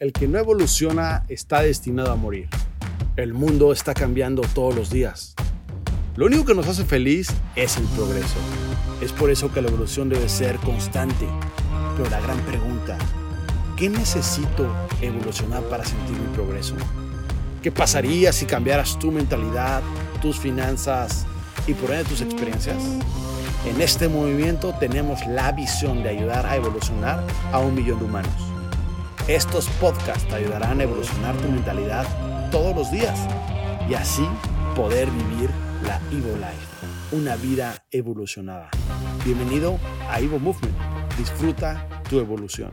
El 0.00 0.12
que 0.12 0.28
no 0.28 0.38
evoluciona 0.38 1.24
está 1.28 1.60
destinado 1.60 2.12
a 2.12 2.14
morir. 2.14 2.48
El 3.16 3.34
mundo 3.34 3.72
está 3.72 3.94
cambiando 3.94 4.42
todos 4.42 4.72
los 4.72 4.90
días. 4.90 5.34
Lo 6.14 6.26
único 6.26 6.44
que 6.44 6.54
nos 6.54 6.68
hace 6.68 6.84
feliz 6.84 7.30
es 7.56 7.78
el 7.78 7.84
progreso. 7.96 8.36
Es 9.00 9.10
por 9.10 9.28
eso 9.28 9.52
que 9.52 9.60
la 9.60 9.66
evolución 9.66 10.08
debe 10.08 10.28
ser 10.28 10.54
constante. 10.58 11.26
Pero 11.96 12.08
la 12.10 12.20
gran 12.20 12.38
pregunta, 12.42 12.96
¿qué 13.76 13.88
necesito 13.88 14.72
evolucionar 15.02 15.64
para 15.64 15.84
sentir 15.84 16.16
mi 16.16 16.32
progreso? 16.32 16.76
¿Qué 17.60 17.72
pasaría 17.72 18.32
si 18.32 18.46
cambiaras 18.46 19.00
tu 19.00 19.10
mentalidad, 19.10 19.82
tus 20.22 20.38
finanzas 20.38 21.26
y 21.66 21.74
por 21.74 21.90
ende 21.90 22.04
tus 22.04 22.20
experiencias? 22.20 22.84
En 23.66 23.80
este 23.80 24.06
movimiento 24.06 24.76
tenemos 24.78 25.26
la 25.26 25.50
visión 25.50 26.04
de 26.04 26.10
ayudar 26.10 26.46
a 26.46 26.54
evolucionar 26.54 27.26
a 27.50 27.58
un 27.58 27.74
millón 27.74 27.98
de 27.98 28.04
humanos. 28.04 28.57
Estos 29.28 29.68
podcasts 29.78 30.26
te 30.26 30.36
ayudarán 30.36 30.80
a 30.80 30.84
evolucionar 30.84 31.36
tu 31.36 31.50
mentalidad 31.50 32.50
todos 32.50 32.74
los 32.74 32.90
días 32.90 33.28
y 33.86 33.92
así 33.92 34.26
poder 34.74 35.10
vivir 35.10 35.50
la 35.84 36.00
Evo 36.10 36.34
Life, 36.36 37.12
una 37.12 37.36
vida 37.36 37.84
evolucionada. 37.90 38.70
Bienvenido 39.26 39.78
a 40.08 40.18
Evo 40.18 40.38
Movement. 40.38 40.74
Disfruta 41.18 42.02
tu 42.08 42.20
evolución. 42.20 42.72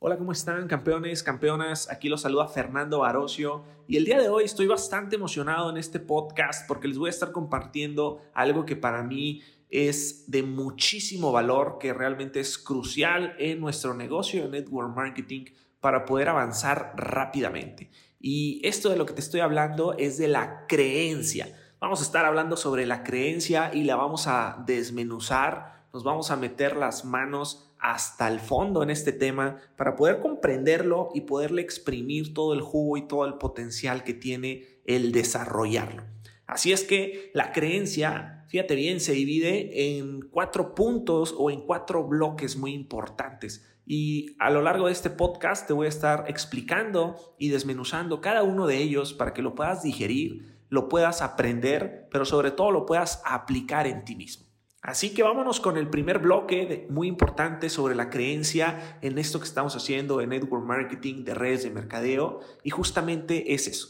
Hola, 0.00 0.18
¿cómo 0.18 0.32
están 0.32 0.66
campeones, 0.66 1.22
campeonas? 1.22 1.88
Aquí 1.88 2.08
los 2.08 2.22
saluda 2.22 2.48
Fernando 2.48 2.98
Barocio 2.98 3.62
y 3.86 3.98
el 3.98 4.04
día 4.04 4.20
de 4.20 4.28
hoy 4.28 4.42
estoy 4.42 4.66
bastante 4.66 5.14
emocionado 5.14 5.70
en 5.70 5.76
este 5.76 6.00
podcast 6.00 6.66
porque 6.66 6.88
les 6.88 6.98
voy 6.98 7.06
a 7.06 7.10
estar 7.10 7.30
compartiendo 7.30 8.20
algo 8.34 8.66
que 8.66 8.74
para 8.74 9.04
mí 9.04 9.42
es 9.70 10.28
de 10.28 10.42
muchísimo 10.42 11.30
valor, 11.30 11.78
que 11.78 11.92
realmente 11.92 12.40
es 12.40 12.58
crucial 12.58 13.36
en 13.38 13.60
nuestro 13.60 13.94
negocio 13.94 14.42
de 14.42 14.48
network 14.48 14.96
marketing 14.96 15.44
para 15.80 16.04
poder 16.04 16.28
avanzar 16.28 16.92
rápidamente. 16.96 17.90
Y 18.20 18.60
esto 18.64 18.88
de 18.88 18.96
lo 18.96 19.06
que 19.06 19.12
te 19.12 19.20
estoy 19.20 19.40
hablando 19.40 19.96
es 19.96 20.18
de 20.18 20.28
la 20.28 20.66
creencia. 20.66 21.54
Vamos 21.80 22.00
a 22.00 22.02
estar 22.02 22.24
hablando 22.24 22.56
sobre 22.56 22.86
la 22.86 23.04
creencia 23.04 23.70
y 23.72 23.84
la 23.84 23.96
vamos 23.96 24.26
a 24.26 24.62
desmenuzar, 24.66 25.86
nos 25.92 26.02
vamos 26.02 26.30
a 26.30 26.36
meter 26.36 26.76
las 26.76 27.04
manos 27.04 27.72
hasta 27.78 28.26
el 28.28 28.40
fondo 28.40 28.82
en 28.82 28.90
este 28.90 29.12
tema 29.12 29.58
para 29.76 29.94
poder 29.94 30.18
comprenderlo 30.20 31.10
y 31.14 31.22
poderle 31.22 31.62
exprimir 31.62 32.34
todo 32.34 32.52
el 32.52 32.60
jugo 32.60 32.96
y 32.96 33.06
todo 33.06 33.24
el 33.24 33.34
potencial 33.34 34.02
que 34.02 34.14
tiene 34.14 34.80
el 34.84 35.12
desarrollarlo. 35.12 36.02
Así 36.48 36.72
es 36.72 36.82
que 36.82 37.30
la 37.34 37.52
creencia, 37.52 38.46
fíjate 38.48 38.74
bien, 38.74 39.00
se 39.00 39.12
divide 39.12 39.98
en 39.98 40.22
cuatro 40.22 40.74
puntos 40.74 41.34
o 41.36 41.50
en 41.50 41.60
cuatro 41.60 42.08
bloques 42.08 42.56
muy 42.56 42.72
importantes. 42.72 43.70
Y 43.84 44.34
a 44.38 44.48
lo 44.48 44.62
largo 44.62 44.86
de 44.86 44.92
este 44.92 45.10
podcast 45.10 45.66
te 45.66 45.74
voy 45.74 45.86
a 45.86 45.90
estar 45.90 46.24
explicando 46.26 47.16
y 47.38 47.50
desmenuzando 47.50 48.22
cada 48.22 48.42
uno 48.44 48.66
de 48.66 48.78
ellos 48.78 49.12
para 49.12 49.34
que 49.34 49.42
lo 49.42 49.54
puedas 49.54 49.82
digerir, 49.82 50.64
lo 50.70 50.88
puedas 50.88 51.20
aprender, 51.20 52.08
pero 52.10 52.24
sobre 52.24 52.50
todo 52.50 52.70
lo 52.70 52.86
puedas 52.86 53.22
aplicar 53.26 53.86
en 53.86 54.06
ti 54.06 54.16
mismo. 54.16 54.46
Así 54.80 55.12
que 55.12 55.22
vámonos 55.22 55.60
con 55.60 55.76
el 55.76 55.90
primer 55.90 56.18
bloque 56.18 56.86
muy 56.88 57.08
importante 57.08 57.68
sobre 57.68 57.94
la 57.94 58.08
creencia 58.08 58.98
en 59.02 59.18
esto 59.18 59.38
que 59.38 59.44
estamos 59.44 59.76
haciendo 59.76 60.22
en 60.22 60.30
network 60.30 60.64
marketing 60.64 61.24
de 61.24 61.34
redes 61.34 61.62
de 61.62 61.70
mercadeo 61.70 62.40
y 62.64 62.70
justamente 62.70 63.52
es 63.52 63.68
eso. 63.68 63.88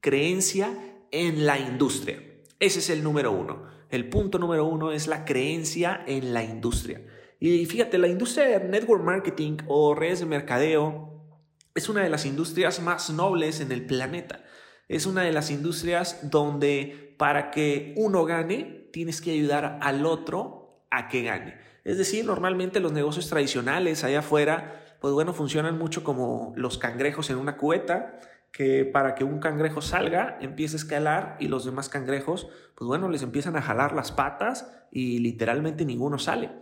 Creencia 0.00 0.93
en 1.14 1.46
la 1.46 1.58
industria. 1.58 2.20
Ese 2.58 2.80
es 2.80 2.90
el 2.90 3.04
número 3.04 3.30
uno. 3.30 3.66
El 3.88 4.08
punto 4.08 4.38
número 4.38 4.64
uno 4.64 4.90
es 4.90 5.06
la 5.06 5.24
creencia 5.24 6.02
en 6.06 6.34
la 6.34 6.42
industria. 6.42 7.02
Y 7.38 7.64
fíjate, 7.66 7.98
la 7.98 8.08
industria 8.08 8.58
de 8.58 8.68
network 8.68 9.04
marketing 9.04 9.58
o 9.68 9.94
redes 9.94 10.20
de 10.20 10.26
mercadeo 10.26 11.22
es 11.74 11.88
una 11.88 12.02
de 12.02 12.10
las 12.10 12.26
industrias 12.26 12.80
más 12.80 13.10
nobles 13.10 13.60
en 13.60 13.70
el 13.70 13.86
planeta. 13.86 14.44
Es 14.88 15.06
una 15.06 15.22
de 15.22 15.32
las 15.32 15.50
industrias 15.50 16.30
donde 16.30 17.14
para 17.16 17.52
que 17.52 17.94
uno 17.96 18.24
gane, 18.24 18.88
tienes 18.92 19.20
que 19.20 19.30
ayudar 19.30 19.78
al 19.82 20.06
otro 20.06 20.84
a 20.90 21.08
que 21.08 21.22
gane. 21.22 21.56
Es 21.84 21.96
decir, 21.96 22.24
normalmente 22.24 22.80
los 22.80 22.92
negocios 22.92 23.28
tradicionales 23.28 24.02
allá 24.02 24.20
afuera, 24.20 24.96
pues 25.00 25.14
bueno, 25.14 25.32
funcionan 25.32 25.78
mucho 25.78 26.02
como 26.02 26.54
los 26.56 26.78
cangrejos 26.78 27.30
en 27.30 27.36
una 27.36 27.56
cubeta, 27.56 28.18
que 28.54 28.84
para 28.84 29.16
que 29.16 29.24
un 29.24 29.40
cangrejo 29.40 29.82
salga, 29.82 30.38
empiece 30.40 30.76
a 30.76 30.78
escalar 30.78 31.36
y 31.40 31.48
los 31.48 31.64
demás 31.64 31.88
cangrejos, 31.88 32.48
pues 32.76 32.86
bueno, 32.86 33.08
les 33.08 33.22
empiezan 33.22 33.56
a 33.56 33.62
jalar 33.62 33.92
las 33.96 34.12
patas 34.12 34.72
y 34.92 35.18
literalmente 35.18 35.84
ninguno 35.84 36.20
sale. 36.20 36.52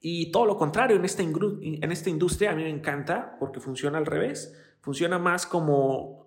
Y 0.00 0.32
todo 0.32 0.46
lo 0.46 0.56
contrario, 0.56 0.96
en 0.96 1.04
esta, 1.04 1.22
en 1.22 1.92
esta 1.92 2.08
industria 2.08 2.52
a 2.52 2.54
mí 2.54 2.62
me 2.62 2.70
encanta 2.70 3.36
porque 3.38 3.60
funciona 3.60 3.98
al 3.98 4.06
revés. 4.06 4.58
Funciona 4.80 5.18
más 5.18 5.46
como, 5.46 6.23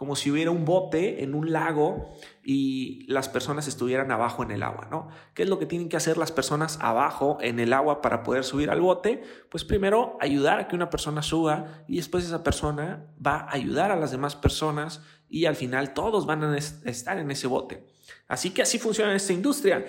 como 0.00 0.16
si 0.16 0.30
hubiera 0.30 0.50
un 0.50 0.64
bote 0.64 1.22
en 1.22 1.34
un 1.34 1.52
lago 1.52 2.14
y 2.42 3.04
las 3.06 3.28
personas 3.28 3.68
estuvieran 3.68 4.10
abajo 4.10 4.42
en 4.42 4.50
el 4.50 4.62
agua, 4.62 4.88
¿no? 4.90 5.10
¿Qué 5.34 5.42
es 5.42 5.48
lo 5.50 5.58
que 5.58 5.66
tienen 5.66 5.90
que 5.90 5.98
hacer 5.98 6.16
las 6.16 6.32
personas 6.32 6.78
abajo 6.80 7.36
en 7.42 7.60
el 7.60 7.74
agua 7.74 8.00
para 8.00 8.22
poder 8.22 8.44
subir 8.44 8.70
al 8.70 8.80
bote? 8.80 9.22
Pues 9.50 9.62
primero 9.62 10.16
ayudar 10.18 10.58
a 10.58 10.68
que 10.68 10.74
una 10.74 10.88
persona 10.88 11.20
suba 11.20 11.84
y 11.86 11.96
después 11.96 12.24
esa 12.24 12.42
persona 12.42 13.08
va 13.24 13.40
a 13.40 13.52
ayudar 13.52 13.90
a 13.90 13.96
las 13.96 14.10
demás 14.10 14.36
personas 14.36 15.02
y 15.28 15.44
al 15.44 15.54
final 15.54 15.92
todos 15.92 16.24
van 16.24 16.44
a 16.44 16.56
estar 16.56 17.18
en 17.18 17.30
ese 17.30 17.46
bote. 17.46 17.86
Así 18.26 18.52
que 18.52 18.62
así 18.62 18.78
funciona 18.78 19.14
esta 19.14 19.34
industria 19.34 19.84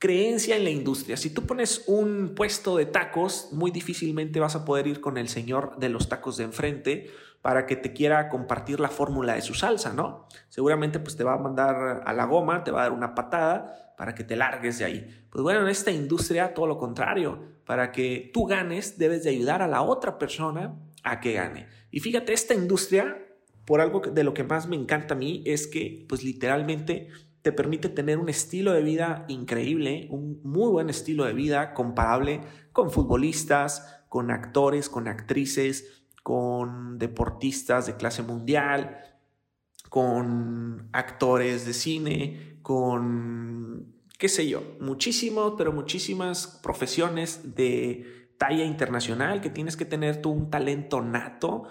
creencia 0.00 0.56
en 0.56 0.64
la 0.64 0.70
industria. 0.70 1.18
Si 1.18 1.28
tú 1.28 1.46
pones 1.46 1.84
un 1.86 2.32
puesto 2.34 2.78
de 2.78 2.86
tacos, 2.86 3.50
muy 3.52 3.70
difícilmente 3.70 4.40
vas 4.40 4.56
a 4.56 4.64
poder 4.64 4.86
ir 4.86 5.00
con 5.02 5.18
el 5.18 5.28
señor 5.28 5.76
de 5.78 5.90
los 5.90 6.08
tacos 6.08 6.38
de 6.38 6.44
enfrente 6.44 7.10
para 7.42 7.66
que 7.66 7.76
te 7.76 7.92
quiera 7.92 8.30
compartir 8.30 8.80
la 8.80 8.88
fórmula 8.88 9.34
de 9.34 9.42
su 9.42 9.52
salsa, 9.52 9.92
¿no? 9.92 10.26
Seguramente 10.48 11.00
pues 11.00 11.16
te 11.16 11.24
va 11.24 11.34
a 11.34 11.38
mandar 11.38 12.02
a 12.04 12.12
la 12.14 12.24
goma, 12.24 12.64
te 12.64 12.70
va 12.70 12.80
a 12.80 12.82
dar 12.84 12.92
una 12.92 13.14
patada 13.14 13.94
para 13.98 14.14
que 14.14 14.24
te 14.24 14.36
largues 14.36 14.78
de 14.78 14.86
ahí. 14.86 15.26
Pues 15.28 15.42
bueno, 15.42 15.60
en 15.60 15.68
esta 15.68 15.90
industria 15.90 16.54
todo 16.54 16.66
lo 16.66 16.78
contrario, 16.78 17.38
para 17.66 17.92
que 17.92 18.30
tú 18.32 18.46
ganes 18.46 18.96
debes 18.96 19.22
de 19.24 19.30
ayudar 19.30 19.60
a 19.60 19.68
la 19.68 19.82
otra 19.82 20.18
persona 20.18 20.76
a 21.02 21.20
que 21.20 21.34
gane. 21.34 21.68
Y 21.90 22.00
fíjate, 22.00 22.32
esta 22.32 22.54
industria, 22.54 23.18
por 23.66 23.82
algo 23.82 24.00
de 24.00 24.24
lo 24.24 24.32
que 24.32 24.44
más 24.44 24.66
me 24.66 24.76
encanta 24.76 25.12
a 25.12 25.18
mí, 25.18 25.42
es 25.44 25.66
que 25.66 26.06
pues 26.08 26.24
literalmente 26.24 27.08
te 27.42 27.52
permite 27.52 27.88
tener 27.88 28.18
un 28.18 28.28
estilo 28.28 28.72
de 28.72 28.82
vida 28.82 29.24
increíble, 29.28 30.08
un 30.10 30.40
muy 30.42 30.70
buen 30.70 30.90
estilo 30.90 31.24
de 31.24 31.32
vida 31.32 31.72
comparable 31.74 32.40
con 32.72 32.90
futbolistas, 32.90 34.02
con 34.08 34.30
actores, 34.30 34.88
con 34.88 35.08
actrices, 35.08 36.04
con 36.22 36.98
deportistas 36.98 37.86
de 37.86 37.96
clase 37.96 38.22
mundial, 38.22 38.98
con 39.88 40.88
actores 40.92 41.64
de 41.64 41.72
cine, 41.72 42.58
con, 42.62 43.94
qué 44.18 44.28
sé 44.28 44.48
yo, 44.48 44.62
muchísimos, 44.80 45.54
pero 45.56 45.72
muchísimas 45.72 46.60
profesiones 46.62 47.56
de 47.56 48.30
talla 48.38 48.64
internacional 48.64 49.40
que 49.40 49.50
tienes 49.50 49.76
que 49.76 49.84
tener 49.84 50.22
tú 50.22 50.30
un 50.30 50.50
talento 50.50 51.02
nato 51.02 51.64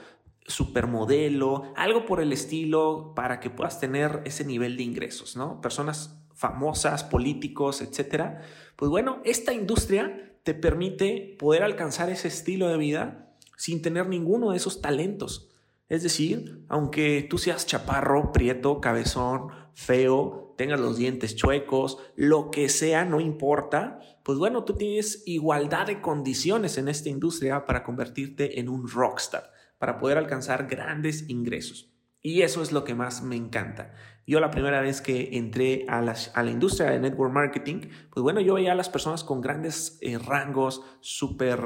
supermodelo, 0.50 1.72
algo 1.76 2.06
por 2.06 2.22
el 2.22 2.34
estilo 2.34 3.14
para 3.16 3.40
que 3.40 3.50
puedas 3.50 3.80
tener 3.80 4.22
ese 4.26 4.44
nivel 4.44 4.76
de 4.78 4.84
ingresos, 4.84 5.36
¿no? 5.36 5.62
Personas 5.62 6.20
famosas, 6.34 7.04
políticos, 7.04 7.82
etcétera. 7.82 8.42
Pues 8.76 8.90
bueno, 8.90 9.22
esta 9.26 9.54
industria 9.54 10.36
te 10.44 10.54
permite 10.54 11.36
poder 11.38 11.64
alcanzar 11.64 12.10
ese 12.10 12.28
estilo 12.28 12.68
de 12.70 12.78
vida 12.78 13.36
sin 13.58 13.82
tener 13.82 14.08
ninguno 14.08 14.52
de 14.52 14.58
esos 14.58 14.82
talentos. 14.82 15.50
Es 15.90 16.04
decir, 16.04 16.64
aunque 16.70 17.28
tú 17.30 17.38
seas 17.38 17.66
chaparro, 17.66 18.31
prieto, 18.31 18.80
cabezón, 18.80 19.50
feo, 19.74 20.54
tengas 20.58 20.80
los 20.80 20.98
dientes 20.98 21.36
chuecos, 21.36 21.98
lo 22.16 22.52
que 22.52 22.70
sea, 22.70 23.06
no 23.06 23.20
importa, 23.20 24.00
pues 24.24 24.38
bueno, 24.38 24.64
tú 24.64 24.76
tienes 24.76 25.24
igualdad 25.26 25.88
de 25.88 26.02
condiciones 26.02 26.78
en 26.78 26.88
esta 26.88 27.10
industria 27.10 27.66
para 27.66 27.84
convertirte 27.84 28.60
en 28.60 28.70
un 28.70 28.88
rockstar 28.88 29.59
para 29.80 29.98
poder 29.98 30.20
alcanzar 30.20 30.68
grandes 30.68 31.28
ingresos. 31.30 31.92
Y 32.22 32.44
eso 32.44 32.62
es 32.62 32.72
lo 32.72 32.84
que 32.84 32.94
más 32.94 33.24
me 33.24 33.36
encanta. 33.36 33.96
Yo 34.28 34.40
la 34.40 34.52
primera 34.52 34.81
vez 34.81 35.02
que 35.02 35.30
entré 35.38 35.86
a 35.90 36.02
la, 36.02 36.52
industria 36.52 36.92
de 36.92 37.00
network 37.00 37.34
marketing, 37.34 37.90
pues 38.12 38.22
bueno, 38.22 38.42
yo 38.42 38.54
veía 38.54 38.74
a 38.74 38.76
las 38.76 38.90
personas 38.90 39.24
con 39.24 39.42
grandes 39.42 39.98
eh, 40.02 40.20
rangos, 40.20 40.84
súper 41.00 41.60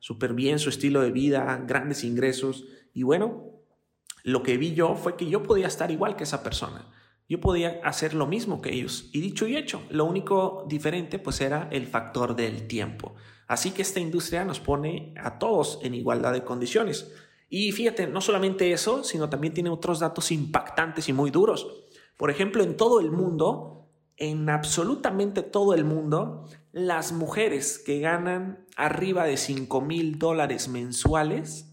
super 0.00 0.32
bien 0.32 0.58
su 0.58 0.70
estilo 0.70 1.02
de 1.02 1.12
vida, 1.12 1.62
grandes 1.66 2.02
ingresos. 2.02 2.64
Y 2.92 3.04
bueno, 3.04 3.62
lo 4.24 4.42
que 4.42 4.56
vi 4.56 4.74
yo 4.74 4.96
fue 4.96 5.16
que 5.16 5.28
yo 5.30 5.42
podía 5.44 5.68
estar 5.68 5.90
igual 5.90 6.16
que 6.16 6.24
esa 6.24 6.42
persona. 6.42 6.86
Yo 7.28 7.40
podía 7.40 7.80
hacer 7.84 8.14
lo 8.14 8.26
mismo 8.26 8.60
que 8.60 8.72
ellos. 8.72 9.08
Y 9.12 9.20
dicho 9.20 9.46
y 9.46 9.56
hecho, 9.56 9.82
lo 9.90 10.04
único 10.04 10.66
diferente 10.68 11.20
pues 11.20 11.40
era 11.40 11.68
el 11.70 11.86
factor 11.86 12.34
del 12.34 12.66
tiempo. 12.66 13.14
Así 13.46 13.70
que 13.70 13.82
esta 13.82 14.00
industria 14.00 14.44
nos 14.44 14.58
pone 14.58 15.14
a 15.16 15.38
todos 15.38 15.78
en 15.82 15.94
igualdad 15.94 16.32
de 16.32 16.44
condiciones. 16.44 17.12
Y 17.50 17.72
fíjate, 17.72 18.06
no 18.06 18.20
solamente 18.20 18.72
eso, 18.72 19.04
sino 19.04 19.28
también 19.28 19.52
tiene 19.52 19.68
otros 19.70 19.98
datos 19.98 20.30
impactantes 20.30 21.08
y 21.08 21.12
muy 21.12 21.30
duros. 21.30 21.84
Por 22.16 22.30
ejemplo, 22.30 22.62
en 22.62 22.76
todo 22.76 23.00
el 23.00 23.10
mundo, 23.10 23.88
en 24.16 24.48
absolutamente 24.48 25.42
todo 25.42 25.74
el 25.74 25.84
mundo, 25.84 26.46
las 26.70 27.12
mujeres 27.12 27.78
que 27.78 27.98
ganan 27.98 28.66
arriba 28.76 29.24
de 29.24 29.36
5 29.36 29.80
mil 29.80 30.18
dólares 30.18 30.68
mensuales 30.68 31.66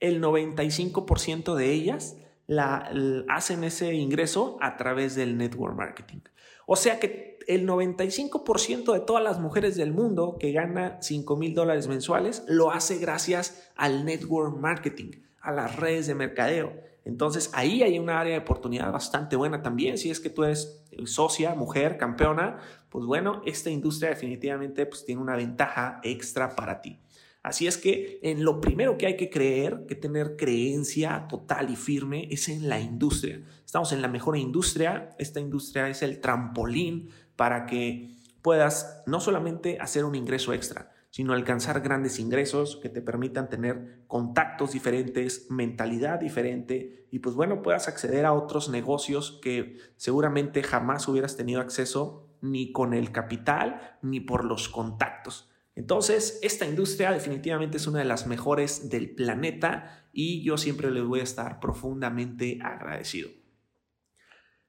el 0.00 0.22
95% 0.22 1.54
de 1.54 1.72
ellas 1.72 2.16
la, 2.46 2.90
hacen 3.28 3.64
ese 3.64 3.92
ingreso 3.94 4.56
a 4.60 4.76
través 4.76 5.14
del 5.14 5.36
network 5.36 5.76
marketing. 5.76 6.20
O 6.66 6.76
sea 6.76 6.98
que 6.98 7.37
el 7.48 7.66
95% 7.66 8.92
de 8.92 9.00
todas 9.00 9.24
las 9.24 9.40
mujeres 9.40 9.74
del 9.74 9.92
mundo 9.92 10.36
que 10.38 10.52
gana 10.52 10.98
5 11.00 11.36
mil 11.36 11.54
dólares 11.54 11.88
mensuales 11.88 12.44
lo 12.46 12.70
hace 12.70 12.98
gracias 12.98 13.70
al 13.74 14.04
network 14.04 14.56
marketing, 14.58 15.22
a 15.40 15.50
las 15.50 15.76
redes 15.76 16.06
de 16.06 16.14
mercadeo. 16.14 16.74
Entonces 17.06 17.50
ahí 17.54 17.82
hay 17.82 17.98
una 17.98 18.20
área 18.20 18.34
de 18.34 18.40
oportunidad 18.40 18.92
bastante 18.92 19.34
buena 19.34 19.62
también. 19.62 19.96
Si 19.96 20.10
es 20.10 20.20
que 20.20 20.28
tú 20.28 20.44
eres 20.44 20.84
socia, 21.06 21.54
mujer, 21.54 21.96
campeona, 21.96 22.58
pues 22.90 23.06
bueno, 23.06 23.40
esta 23.46 23.70
industria 23.70 24.10
definitivamente 24.10 24.84
pues, 24.84 25.06
tiene 25.06 25.22
una 25.22 25.34
ventaja 25.34 26.00
extra 26.04 26.54
para 26.54 26.82
ti. 26.82 26.98
Así 27.42 27.66
es 27.66 27.78
que 27.78 28.20
en 28.22 28.44
lo 28.44 28.60
primero 28.60 28.98
que 28.98 29.06
hay 29.06 29.16
que 29.16 29.30
creer, 29.30 29.86
que 29.88 29.94
tener 29.94 30.36
creencia 30.36 31.26
total 31.30 31.70
y 31.70 31.76
firme, 31.76 32.28
es 32.30 32.50
en 32.50 32.68
la 32.68 32.78
industria. 32.78 33.40
Estamos 33.64 33.92
en 33.92 34.02
la 34.02 34.08
mejor 34.08 34.36
industria. 34.36 35.16
Esta 35.18 35.40
industria 35.40 35.88
es 35.88 36.02
el 36.02 36.20
trampolín 36.20 37.08
para 37.38 37.66
que 37.66 38.16
puedas 38.42 39.04
no 39.06 39.20
solamente 39.20 39.78
hacer 39.80 40.04
un 40.04 40.16
ingreso 40.16 40.52
extra, 40.52 40.90
sino 41.10 41.32
alcanzar 41.32 41.80
grandes 41.82 42.18
ingresos 42.18 42.80
que 42.82 42.88
te 42.88 43.00
permitan 43.00 43.48
tener 43.48 44.02
contactos 44.08 44.72
diferentes, 44.72 45.46
mentalidad 45.48 46.18
diferente 46.18 47.06
y 47.12 47.20
pues 47.20 47.36
bueno, 47.36 47.62
puedas 47.62 47.86
acceder 47.86 48.26
a 48.26 48.32
otros 48.32 48.68
negocios 48.68 49.38
que 49.40 49.76
seguramente 49.96 50.64
jamás 50.64 51.06
hubieras 51.06 51.36
tenido 51.36 51.60
acceso 51.60 52.28
ni 52.40 52.72
con 52.72 52.92
el 52.92 53.12
capital 53.12 53.98
ni 54.02 54.18
por 54.18 54.44
los 54.44 54.68
contactos. 54.68 55.48
Entonces, 55.76 56.40
esta 56.42 56.66
industria 56.66 57.12
definitivamente 57.12 57.76
es 57.76 57.86
una 57.86 58.00
de 58.00 58.04
las 58.04 58.26
mejores 58.26 58.90
del 58.90 59.14
planeta 59.14 60.08
y 60.12 60.42
yo 60.42 60.58
siempre 60.58 60.90
les 60.90 61.04
voy 61.04 61.20
a 61.20 61.22
estar 61.22 61.60
profundamente 61.60 62.58
agradecido. 62.64 63.30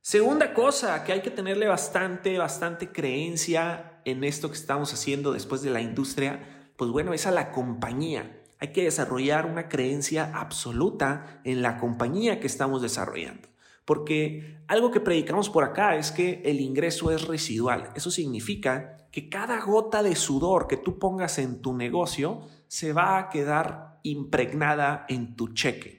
Segunda 0.02 0.54
cosa, 0.54 1.04
que 1.04 1.12
hay 1.12 1.22
que 1.22 1.30
tenerle 1.30 1.68
bastante, 1.68 2.38
bastante 2.38 2.92
creencia 2.92 4.02
en 4.06 4.24
esto 4.24 4.50
que 4.50 4.56
estamos 4.56 4.94
haciendo 4.94 5.34
después 5.34 5.62
de 5.62 5.70
la 5.72 5.82
industria, 5.82 6.72
pues 6.78 6.90
bueno, 6.90 7.14
es 7.14 7.28
a 7.28 7.32
la 7.32 7.52
compañía. 7.52 8.42
Hay 8.60 8.72
que 8.72 8.84
desarrollar 8.84 9.46
una 9.46 9.68
creencia 9.68 10.32
absoluta 10.34 11.42
en 11.44 11.62
la 11.62 11.78
compañía 11.78 12.40
que 12.40 12.48
estamos 12.48 12.82
desarrollando. 12.82 13.50
Porque 13.84 14.62
algo 14.68 14.90
que 14.90 15.02
predicamos 15.02 15.50
por 15.50 15.64
acá 15.64 15.96
es 15.96 16.12
que 16.12 16.42
el 16.46 16.62
ingreso 16.62 17.12
es 17.12 17.28
residual. 17.28 17.92
Eso 17.96 18.10
significa 18.10 19.08
que 19.12 19.30
cada 19.30 19.60
gota 19.62 20.02
de 20.02 20.16
sudor 20.16 20.68
que 20.68 20.78
tú 20.78 20.98
pongas 20.98 21.40
en 21.40 21.62
tu 21.62 21.74
negocio 21.74 22.42
se 22.68 22.94
va 22.94 23.18
a 23.18 23.30
quedar 23.30 24.00
impregnada 24.04 25.06
en 25.10 25.36
tu 25.36 25.50
cheque. 25.54 25.99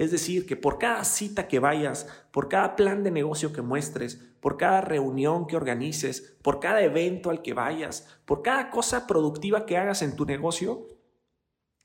Es 0.00 0.10
decir, 0.10 0.46
que 0.46 0.56
por 0.56 0.78
cada 0.78 1.04
cita 1.04 1.46
que 1.46 1.58
vayas, 1.58 2.08
por 2.30 2.48
cada 2.48 2.74
plan 2.74 3.02
de 3.02 3.10
negocio 3.10 3.52
que 3.52 3.60
muestres, 3.60 4.14
por 4.40 4.56
cada 4.56 4.80
reunión 4.80 5.46
que 5.46 5.56
organices, 5.56 6.38
por 6.40 6.58
cada 6.58 6.80
evento 6.80 7.28
al 7.28 7.42
que 7.42 7.52
vayas, 7.52 8.08
por 8.24 8.40
cada 8.40 8.70
cosa 8.70 9.06
productiva 9.06 9.66
que 9.66 9.76
hagas 9.76 10.00
en 10.00 10.16
tu 10.16 10.24
negocio, 10.24 10.88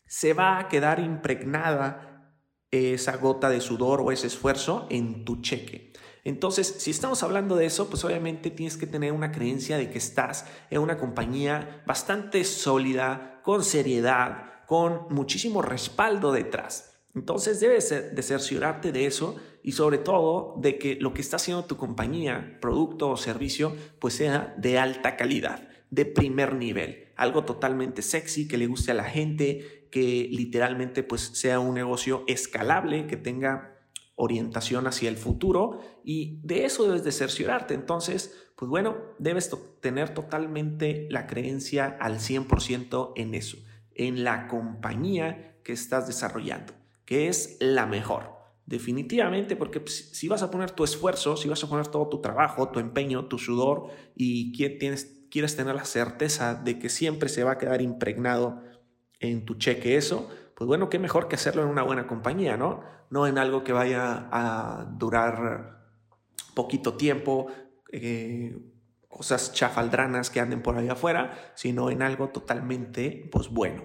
se 0.05 0.31
va 0.31 0.59
a 0.59 0.69
quedar 0.69 1.01
impregnada 1.01 2.33
esa 2.71 3.17
gota 3.17 3.49
de 3.49 3.59
sudor 3.59 3.99
o 3.99 4.13
ese 4.13 4.27
esfuerzo 4.27 4.87
en 4.89 5.25
tu 5.25 5.41
cheque. 5.41 5.91
Entonces, 6.23 6.73
si 6.79 6.91
estamos 6.91 7.21
hablando 7.21 7.57
de 7.57 7.65
eso, 7.65 7.89
pues 7.89 8.05
obviamente 8.05 8.49
tienes 8.49 8.77
que 8.77 8.87
tener 8.87 9.11
una 9.11 9.33
creencia 9.33 9.77
de 9.77 9.89
que 9.89 9.97
estás 9.97 10.45
en 10.69 10.79
una 10.79 10.97
compañía 10.97 11.83
bastante 11.85 12.45
sólida, 12.45 13.41
con 13.43 13.61
seriedad, 13.65 14.65
con 14.67 15.07
muchísimo 15.09 15.61
respaldo 15.61 16.31
detrás. 16.31 16.94
Entonces 17.15 17.59
debes 17.59 17.89
de 17.89 18.21
cerciorarte 18.21 18.91
de 18.91 19.05
eso 19.05 19.37
y 19.63 19.71
sobre 19.71 19.97
todo 19.97 20.55
de 20.59 20.77
que 20.77 20.95
lo 20.95 21.13
que 21.13 21.21
está 21.21 21.37
haciendo 21.37 21.65
tu 21.65 21.77
compañía, 21.77 22.57
producto 22.61 23.09
o 23.09 23.17
servicio, 23.17 23.75
pues 23.99 24.15
sea 24.15 24.53
de 24.57 24.77
alta 24.77 25.15
calidad, 25.15 25.67
de 25.89 26.05
primer 26.05 26.55
nivel, 26.55 27.13
algo 27.15 27.45
totalmente 27.45 28.01
sexy, 28.01 28.47
que 28.47 28.57
le 28.57 28.67
guste 28.67 28.91
a 28.91 28.95
la 28.95 29.05
gente, 29.05 29.87
que 29.91 30.27
literalmente 30.29 31.03
pues 31.03 31.21
sea 31.21 31.59
un 31.59 31.73
negocio 31.73 32.25
escalable, 32.27 33.07
que 33.07 33.17
tenga 33.17 33.79
orientación 34.15 34.87
hacia 34.87 35.09
el 35.09 35.17
futuro. 35.17 35.79
Y 36.03 36.41
de 36.43 36.65
eso 36.65 36.85
debes 36.85 37.03
de 37.03 37.11
cerciorarte. 37.11 37.73
Entonces, 37.73 38.35
pues 38.55 38.69
bueno, 38.69 38.97
debes 39.19 39.49
tener 39.81 40.13
totalmente 40.13 41.07
la 41.09 41.27
creencia 41.27 41.97
al 41.99 42.19
100% 42.19 43.13
en 43.15 43.35
eso, 43.35 43.57
en 43.93 44.23
la 44.23 44.47
compañía 44.47 45.57
que 45.63 45.73
estás 45.73 46.07
desarrollando, 46.07 46.73
que 47.05 47.27
es 47.27 47.57
la 47.59 47.85
mejor. 47.85 48.35
Definitivamente, 48.65 49.55
porque 49.55 49.81
si 49.87 50.27
vas 50.27 50.41
a 50.41 50.49
poner 50.49 50.71
tu 50.71 50.83
esfuerzo, 50.83 51.37
si 51.37 51.47
vas 51.47 51.63
a 51.63 51.69
poner 51.69 51.87
todo 51.87 52.09
tu 52.09 52.19
trabajo, 52.19 52.69
tu 52.69 52.79
empeño, 52.79 53.25
tu 53.25 53.37
sudor 53.37 53.89
y 54.15 54.51
tienes, 54.79 55.19
quieres 55.29 55.55
tener 55.55 55.75
la 55.75 55.85
certeza 55.85 56.55
de 56.55 56.79
que 56.79 56.89
siempre 56.89 57.29
se 57.29 57.43
va 57.43 57.51
a 57.51 57.57
quedar 57.59 57.81
impregnado 57.81 58.63
en 59.19 59.45
tu 59.45 59.55
cheque 59.55 59.97
eso, 59.97 60.29
pues 60.55 60.67
bueno, 60.67 60.89
qué 60.89 60.97
mejor 60.97 61.27
que 61.27 61.35
hacerlo 61.35 61.61
en 61.61 61.69
una 61.69 61.83
buena 61.83 62.07
compañía, 62.07 62.57
¿no? 62.57 62.81
No 63.11 63.27
en 63.27 63.37
algo 63.37 63.63
que 63.63 63.71
vaya 63.71 64.29
a 64.31 64.85
durar 64.97 65.83
poquito 66.55 66.95
tiempo, 66.95 67.47
eh, 67.91 68.57
cosas 69.07 69.53
chafaldranas 69.53 70.29
que 70.29 70.39
anden 70.39 70.61
por 70.61 70.77
ahí 70.77 70.89
afuera, 70.89 71.51
sino 71.55 71.91
en 71.91 72.01
algo 72.01 72.29
totalmente, 72.29 73.29
pues 73.31 73.49
bueno. 73.49 73.83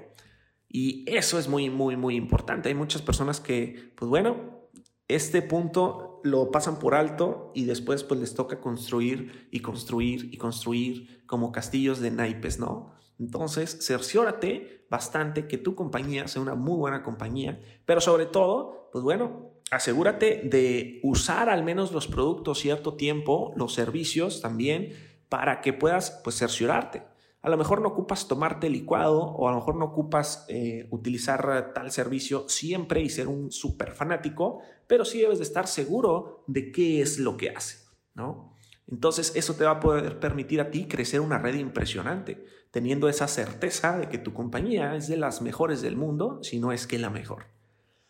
Y 0.73 1.05
eso 1.09 1.39
es 1.39 1.49
muy, 1.49 1.69
muy, 1.69 1.97
muy 1.97 2.15
importante. 2.15 2.69
Hay 2.69 2.77
muchas 2.77 3.03
personas 3.03 3.41
que, 3.41 3.93
pues 3.97 4.09
bueno, 4.09 4.69
este 5.09 5.43
punto 5.43 6.21
lo 6.23 6.53
pasan 6.53 6.79
por 6.79 6.95
alto 6.95 7.51
y 7.57 7.65
después 7.65 8.05
pues 8.05 8.21
les 8.21 8.35
toca 8.35 8.61
construir 8.61 9.49
y 9.51 9.61
construir 9.61 10.33
y 10.33 10.37
construir 10.37 11.25
como 11.27 11.51
castillos 11.51 11.99
de 11.99 12.13
naipes, 12.13 12.61
¿no? 12.61 12.95
Entonces, 13.19 13.85
cerciórate 13.85 14.87
bastante 14.89 15.49
que 15.49 15.59
tu 15.59 15.75
compañía 15.75 16.29
sea 16.29 16.41
una 16.41 16.55
muy 16.55 16.77
buena 16.77 17.03
compañía, 17.03 17.61
pero 17.85 18.01
sobre 18.01 18.27
todo, 18.27 18.89
pues 18.93 19.03
bueno, 19.03 19.51
asegúrate 19.73 20.43
de 20.45 21.01
usar 21.03 21.49
al 21.49 21.65
menos 21.65 21.91
los 21.91 22.07
productos 22.07 22.61
cierto 22.61 22.95
tiempo, 22.95 23.53
los 23.57 23.75
servicios 23.75 24.41
también, 24.41 24.95
para 25.29 25.61
que 25.61 25.73
puedas 25.73 26.21
pues 26.23 26.37
cerciorarte. 26.39 27.10
A 27.43 27.49
lo 27.49 27.57
mejor 27.57 27.81
no 27.81 27.89
ocupas 27.89 28.29
tomarte 28.29 28.69
licuado 28.69 29.23
o 29.23 29.49
a 29.49 29.53
lo 29.53 29.59
mejor 29.59 29.77
no 29.77 29.87
ocupas 29.87 30.45
eh, 30.49 30.87
utilizar 30.91 31.73
tal 31.73 31.91
servicio 31.91 32.49
siempre 32.49 33.01
y 33.01 33.09
ser 33.09 33.29
un 33.29 33.51
súper 33.51 33.93
fanático, 33.93 34.61
pero 34.87 35.07
sí 35.07 35.21
debes 35.21 35.39
de 35.39 35.45
estar 35.45 35.67
seguro 35.67 36.45
de 36.47 36.71
qué 36.71 37.01
es 37.01 37.19
lo 37.19 37.39
que 37.39 37.51
hace, 37.51 37.79
¿no? 38.15 38.57
Entonces 38.91 39.33
eso 39.37 39.55
te 39.55 39.65
va 39.65 39.73
a 39.73 39.81
poder 39.81 40.19
permitir 40.19 40.61
a 40.61 40.71
ti 40.71 40.87
crecer 40.87 41.21
una 41.21 41.39
red 41.39 41.55
impresionante, 41.55 42.45
teniendo 42.71 43.09
esa 43.09 43.29
certeza 43.29 43.97
de 43.97 44.09
que 44.09 44.19
tu 44.19 44.35
compañía 44.35 44.95
es 44.97 45.09
de 45.09 45.17
las 45.17 45.41
mejores 45.41 45.81
del 45.81 45.97
mundo, 45.97 46.41
si 46.43 46.59
no 46.59 46.73
es 46.73 46.87
que 46.87 46.99
la 46.99 47.09
mejor. 47.09 47.47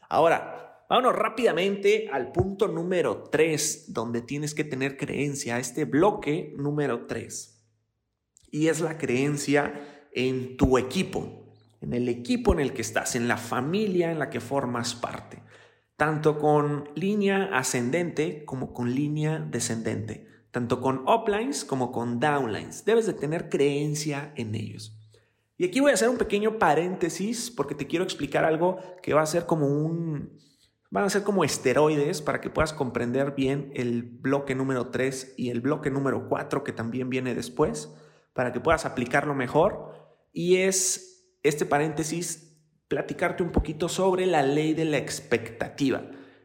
Ahora, 0.08 0.84
vámonos 0.88 1.14
rápidamente 1.14 2.08
al 2.10 2.32
punto 2.32 2.66
número 2.66 3.24
3, 3.30 3.92
donde 3.92 4.22
tienes 4.22 4.54
que 4.54 4.64
tener 4.64 4.96
creencia, 4.96 5.58
este 5.58 5.84
bloque 5.84 6.54
número 6.56 7.06
3. 7.06 7.49
Y 8.50 8.68
es 8.68 8.80
la 8.80 8.98
creencia 8.98 10.08
en 10.12 10.56
tu 10.56 10.78
equipo, 10.78 11.54
en 11.80 11.94
el 11.94 12.08
equipo 12.08 12.52
en 12.52 12.60
el 12.60 12.72
que 12.72 12.82
estás, 12.82 13.14
en 13.16 13.28
la 13.28 13.36
familia 13.36 14.10
en 14.10 14.18
la 14.18 14.30
que 14.30 14.40
formas 14.40 14.94
parte, 14.94 15.42
tanto 15.96 16.38
con 16.38 16.90
línea 16.94 17.50
ascendente 17.52 18.44
como 18.44 18.72
con 18.72 18.94
línea 18.94 19.38
descendente 19.38 20.30
tanto 20.50 20.80
con 20.80 21.04
uplines 21.08 21.64
como 21.64 21.92
con 21.92 22.18
downlines. 22.18 22.84
Debes 22.84 23.06
de 23.06 23.12
tener 23.12 23.48
creencia 23.48 24.32
en 24.36 24.54
ellos. 24.54 24.96
Y 25.56 25.64
aquí 25.64 25.80
voy 25.80 25.90
a 25.90 25.94
hacer 25.94 26.08
un 26.08 26.16
pequeño 26.16 26.58
paréntesis 26.58 27.50
porque 27.50 27.74
te 27.74 27.86
quiero 27.86 28.04
explicar 28.04 28.44
algo 28.44 28.78
que 29.02 29.14
va 29.14 29.22
a 29.22 29.26
ser 29.26 29.46
como 29.46 29.66
un... 29.66 30.38
Van 30.92 31.04
a 31.04 31.10
ser 31.10 31.22
como 31.22 31.44
esteroides 31.44 32.20
para 32.20 32.40
que 32.40 32.50
puedas 32.50 32.72
comprender 32.72 33.34
bien 33.36 33.70
el 33.74 34.02
bloque 34.02 34.56
número 34.56 34.88
3 34.88 35.34
y 35.36 35.50
el 35.50 35.60
bloque 35.60 35.88
número 35.88 36.28
4 36.28 36.64
que 36.64 36.72
también 36.72 37.10
viene 37.10 37.32
después, 37.32 37.94
para 38.32 38.52
que 38.52 38.60
puedas 38.60 38.84
aplicarlo 38.84 39.34
mejor. 39.34 39.92
Y 40.32 40.56
es 40.56 41.36
este 41.42 41.66
paréntesis, 41.66 42.50
platicarte 42.88 43.42
un 43.42 43.52
poquito 43.52 43.88
sobre 43.88 44.26
la 44.26 44.42
ley 44.42 44.74
de 44.74 44.84
la 44.84 44.98
expectativa. 44.98 46.02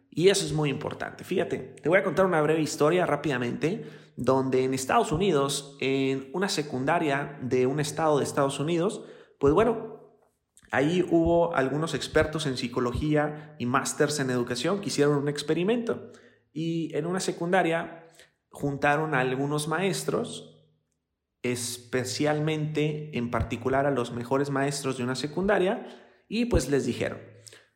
Y 0.09 0.29
eso 0.29 0.45
es 0.45 0.53
muy 0.53 0.69
importante. 0.69 1.23
Fíjate, 1.23 1.57
te 1.57 1.89
voy 1.89 1.97
a 1.97 2.03
contar 2.03 2.25
una 2.25 2.41
breve 2.41 2.61
historia 2.61 3.05
rápidamente, 3.05 3.85
donde 4.15 4.63
en 4.63 4.73
Estados 4.73 5.11
Unidos, 5.11 5.75
en 5.81 6.29
una 6.33 6.47
secundaria 6.47 7.37
de 7.41 7.67
un 7.67 7.81
estado 7.81 8.17
de 8.17 8.23
Estados 8.23 8.59
Unidos, 8.59 9.03
pues 9.39 9.53
bueno, 9.53 10.15
ahí 10.71 11.05
hubo 11.11 11.53
algunos 11.53 11.93
expertos 11.93 12.45
en 12.45 12.55
psicología 12.55 13.55
y 13.59 13.65
másters 13.65 14.19
en 14.19 14.29
educación 14.29 14.79
que 14.79 14.87
hicieron 14.87 15.17
un 15.17 15.27
experimento. 15.27 16.11
Y 16.53 16.95
en 16.95 17.05
una 17.05 17.19
secundaria 17.19 18.07
juntaron 18.49 19.15
a 19.15 19.19
algunos 19.19 19.67
maestros, 19.67 20.54
especialmente 21.51 23.17
en 23.17 23.31
particular 23.31 23.85
a 23.85 23.91
los 23.91 24.11
mejores 24.11 24.49
maestros 24.49 24.97
de 24.97 25.03
una 25.03 25.15
secundaria, 25.15 25.85
y 26.27 26.45
pues 26.45 26.69
les 26.69 26.85
dijeron, 26.85 27.19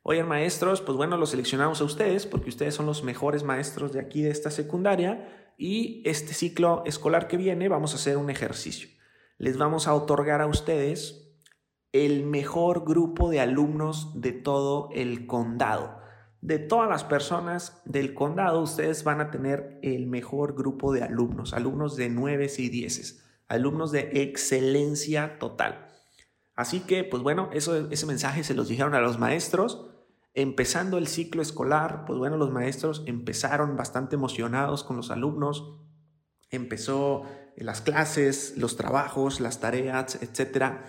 Oigan, 0.02 0.28
maestros, 0.28 0.82
pues 0.82 0.98
bueno, 0.98 1.18
los 1.18 1.32
seleccionamos 1.32 1.82
a 1.82 1.84
ustedes 1.84 2.26
porque 2.26 2.50
ustedes 2.50 2.74
son 2.74 2.86
los 2.86 3.04
mejores 3.04 3.44
maestros 3.44 3.92
de 3.92 4.00
aquí 4.00 4.22
de 4.22 4.32
esta 4.32 4.50
secundaria 4.50 5.54
y 5.58 6.02
este 6.06 6.34
ciclo 6.34 6.84
escolar 6.86 7.28
que 7.28 7.38
viene 7.38 7.68
vamos 7.68 7.92
a 7.92 7.98
hacer 7.98 8.18
un 8.18 8.30
ejercicio. 8.30 8.90
Les 9.38 9.58
vamos 9.58 9.88
a 9.88 9.94
otorgar 9.94 10.42
a 10.42 10.48
ustedes 10.48 11.30
el 11.92 12.26
mejor 12.26 12.86
grupo 12.86 13.30
de 13.30 13.40
alumnos 13.40 14.20
de 14.20 14.32
todo 14.32 14.90
el 14.94 15.28
condado. 15.28 16.00
De 16.42 16.58
todas 16.58 16.90
las 16.90 17.04
personas 17.04 17.82
del 17.86 18.14
condado, 18.14 18.62
ustedes 18.62 19.04
van 19.04 19.20
a 19.20 19.30
tener 19.30 19.80
el 19.84 20.08
mejor 20.08 20.56
grupo 20.56 20.94
de 20.94 21.04
alumnos, 21.04 21.54
alumnos 21.54 21.98
de 21.98 22.10
9 22.10 22.50
y 22.58 22.70
10, 22.70 23.29
alumnos 23.50 23.92
de 23.92 24.10
excelencia 24.14 25.38
total. 25.40 25.88
Así 26.56 26.82
que, 26.82 27.04
pues 27.04 27.24
bueno, 27.24 27.50
ese 27.54 28.06
mensaje 28.06 28.44
se 28.44 28.54
los 28.54 28.68
dijeron 28.68 28.94
a 28.94 29.02
los 29.02 29.20
maestros. 29.20 29.88
Empezando 30.34 30.98
el 30.98 31.08
ciclo 31.08 31.42
escolar, 31.42 32.06
pues 32.06 32.20
bueno, 32.20 32.38
los 32.38 32.52
maestros 32.52 33.04
empezaron 33.06 33.76
bastante 33.76 34.16
emocionados 34.16 34.84
con 34.84 34.96
los 34.96 35.10
alumnos. 35.10 35.80
Empezó 36.52 37.24
las 37.58 37.82
clases, 37.82 38.54
los 38.58 38.78
trabajos, 38.78 39.40
las 39.40 39.60
tareas, 39.60 40.20
etc. 40.22 40.82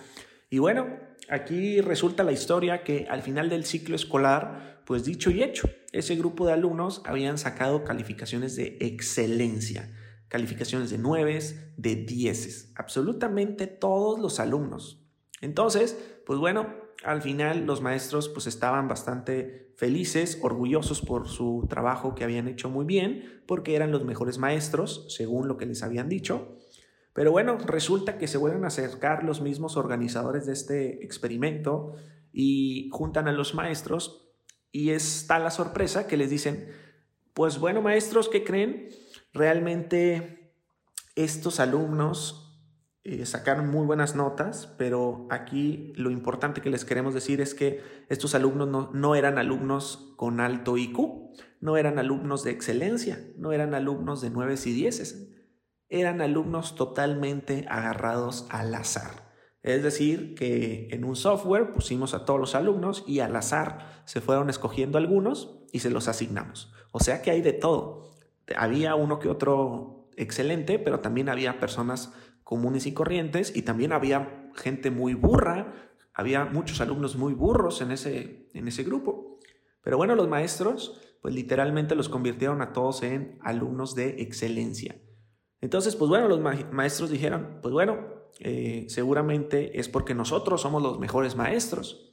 Y 0.49 0.59
bueno, 0.59 0.87
aquí 1.29 1.81
resulta 1.81 2.23
la 2.23 2.31
historia 2.31 2.83
que 2.83 3.07
al 3.09 3.21
final 3.21 3.49
del 3.49 3.65
ciclo 3.65 3.95
escolar, 3.95 4.81
pues 4.85 5.05
dicho 5.05 5.31
y 5.31 5.41
hecho, 5.41 5.69
ese 5.91 6.15
grupo 6.15 6.45
de 6.45 6.53
alumnos 6.53 7.01
habían 7.05 7.37
sacado 7.37 7.83
calificaciones 7.83 8.55
de 8.55 8.77
excelencia, 8.81 9.89
calificaciones 10.31 10.89
de 10.89 10.97
9, 10.97 11.39
de 11.75 11.95
10, 11.97 12.71
absolutamente 12.75 13.67
todos 13.67 14.17
los 14.17 14.39
alumnos. 14.39 15.03
Entonces, 15.41 15.97
pues 16.25 16.39
bueno, 16.39 16.73
al 17.03 17.21
final 17.21 17.65
los 17.65 17.81
maestros 17.81 18.29
pues 18.29 18.47
estaban 18.47 18.87
bastante 18.87 19.73
felices, 19.75 20.39
orgullosos 20.41 21.01
por 21.01 21.27
su 21.27 21.67
trabajo 21.69 22.15
que 22.15 22.23
habían 22.23 22.47
hecho 22.47 22.69
muy 22.69 22.85
bien, 22.85 23.43
porque 23.45 23.75
eran 23.75 23.91
los 23.91 24.05
mejores 24.05 24.37
maestros, 24.37 25.05
según 25.09 25.49
lo 25.49 25.57
que 25.57 25.65
les 25.65 25.83
habían 25.83 26.07
dicho. 26.07 26.55
Pero 27.11 27.31
bueno, 27.31 27.57
resulta 27.57 28.17
que 28.17 28.29
se 28.29 28.37
vuelven 28.37 28.63
a 28.63 28.67
acercar 28.67 29.25
los 29.25 29.41
mismos 29.41 29.75
organizadores 29.75 30.45
de 30.45 30.53
este 30.53 31.03
experimento 31.03 31.95
y 32.31 32.87
juntan 32.93 33.27
a 33.27 33.33
los 33.33 33.53
maestros 33.53 34.29
y 34.71 34.91
está 34.91 35.39
la 35.39 35.51
sorpresa 35.51 36.07
que 36.07 36.15
les 36.15 36.29
dicen, 36.29 36.69
pues 37.33 37.59
bueno 37.59 37.81
maestros, 37.81 38.29
¿qué 38.29 38.45
creen? 38.45 38.87
Realmente 39.33 40.53
estos 41.15 41.59
alumnos 41.59 42.41
eh, 43.03 43.25
sacaron 43.25 43.69
muy 43.69 43.85
buenas 43.85 44.15
notas, 44.15 44.67
pero 44.77 45.27
aquí 45.31 45.91
lo 45.95 46.11
importante 46.11 46.61
que 46.61 46.69
les 46.69 46.85
queremos 46.85 47.13
decir 47.13 47.41
es 47.41 47.55
que 47.55 47.81
estos 48.09 48.35
alumnos 48.35 48.67
no, 48.67 48.91
no, 48.93 49.15
eran 49.15 49.39
alumnos 49.39 50.13
con 50.17 50.39
alto 50.39 50.77
IQ, 50.77 50.99
no 51.61 51.77
eran 51.77 51.97
alumnos 51.97 52.43
de 52.43 52.51
excelencia, 52.51 53.19
no 53.37 53.53
eran 53.53 53.73
alumnos 53.73 54.21
de 54.21 54.29
9 54.29 54.55
y 54.65 54.71
10, 54.73 55.29
eran 55.89 56.21
alumnos 56.21 56.75
totalmente 56.75 57.65
agarrados 57.69 58.45
al 58.49 58.75
azar. 58.75 59.31
Es 59.63 59.83
decir, 59.83 60.35
que 60.35 60.89
en 60.91 61.03
un 61.03 61.15
software 61.15 61.71
pusimos 61.71 62.13
a 62.13 62.25
todos 62.25 62.39
los 62.39 62.55
alumnos 62.55 63.03
y 63.07 63.19
al 63.19 63.35
azar 63.35 64.03
se 64.05 64.21
fueron 64.21 64.49
escogiendo 64.49 64.97
algunos 64.97 65.59
y 65.71 65.79
se 65.79 65.89
los 65.89 66.07
asignamos. 66.07 66.73
O 66.91 66.99
sea 66.99 67.21
que 67.21 67.31
hay 67.31 67.41
de 67.41 67.53
todo. 67.53 68.10
Había 68.55 68.95
uno 68.95 69.19
que 69.19 69.29
otro 69.29 70.09
excelente, 70.17 70.79
pero 70.79 70.99
también 70.99 71.29
había 71.29 71.59
personas 71.59 72.13
comunes 72.43 72.85
y 72.85 72.93
corrientes 72.93 73.55
y 73.55 73.61
también 73.61 73.93
había 73.93 74.49
gente 74.55 74.91
muy 74.91 75.13
burra, 75.13 75.73
había 76.13 76.45
muchos 76.45 76.81
alumnos 76.81 77.15
muy 77.15 77.33
burros 77.33 77.81
en 77.81 77.91
ese, 77.91 78.49
en 78.53 78.67
ese 78.67 78.83
grupo. 78.83 79.39
Pero 79.81 79.97
bueno, 79.97 80.15
los 80.15 80.27
maestros 80.27 81.11
pues 81.21 81.35
literalmente 81.35 81.95
los 81.95 82.09
convirtieron 82.09 82.61
a 82.61 82.73
todos 82.73 83.03
en 83.03 83.37
alumnos 83.41 83.95
de 83.95 84.21
excelencia. 84.21 84.95
Entonces, 85.61 85.95
pues 85.95 86.09
bueno, 86.09 86.27
los 86.27 86.39
maestros 86.39 87.11
dijeron, 87.11 87.59
pues 87.61 87.71
bueno, 87.71 87.99
eh, 88.39 88.85
seguramente 88.89 89.79
es 89.79 89.87
porque 89.87 90.15
nosotros 90.15 90.61
somos 90.61 90.81
los 90.81 90.99
mejores 90.99 91.35
maestros. 91.35 92.11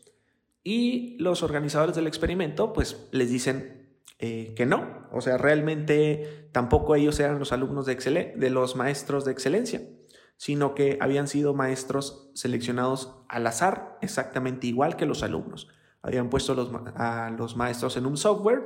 Y 0.63 1.17
los 1.19 1.43
organizadores 1.43 1.97
del 1.97 2.07
experimento, 2.07 2.75
pues 2.75 3.09
les 3.11 3.31
dicen 3.31 3.88
eh, 4.19 4.55
que 4.57 4.67
no. 4.67 5.09
O 5.13 5.21
sea, 5.21 5.39
realmente 5.39 6.49
tampoco 6.53 6.95
ellos 6.95 7.19
eran 7.21 7.39
los 7.39 7.53
alumnos 7.53 7.87
de, 7.87 7.95
de 8.37 8.51
los 8.51 8.77
maestros 8.77 9.25
de 9.25 9.33
excelencia 9.33 9.83
sino 10.39 10.75
que 10.75 10.99
habían 11.01 11.27
sido 11.27 11.53
maestros 11.53 12.31
seleccionados 12.33 13.17
al 13.29 13.47
azar, 13.47 13.99
exactamente 14.01 14.69
igual 14.69 14.97
que 14.97 15.05
los 15.05 15.25
alumnos. 15.25 15.69
Habían 16.01 16.31
puesto 16.31 16.53
a 16.97 17.31
los 17.37 17.57
maestros 17.57 17.97
en 17.97 18.07
un 18.07 18.17
software, 18.17 18.63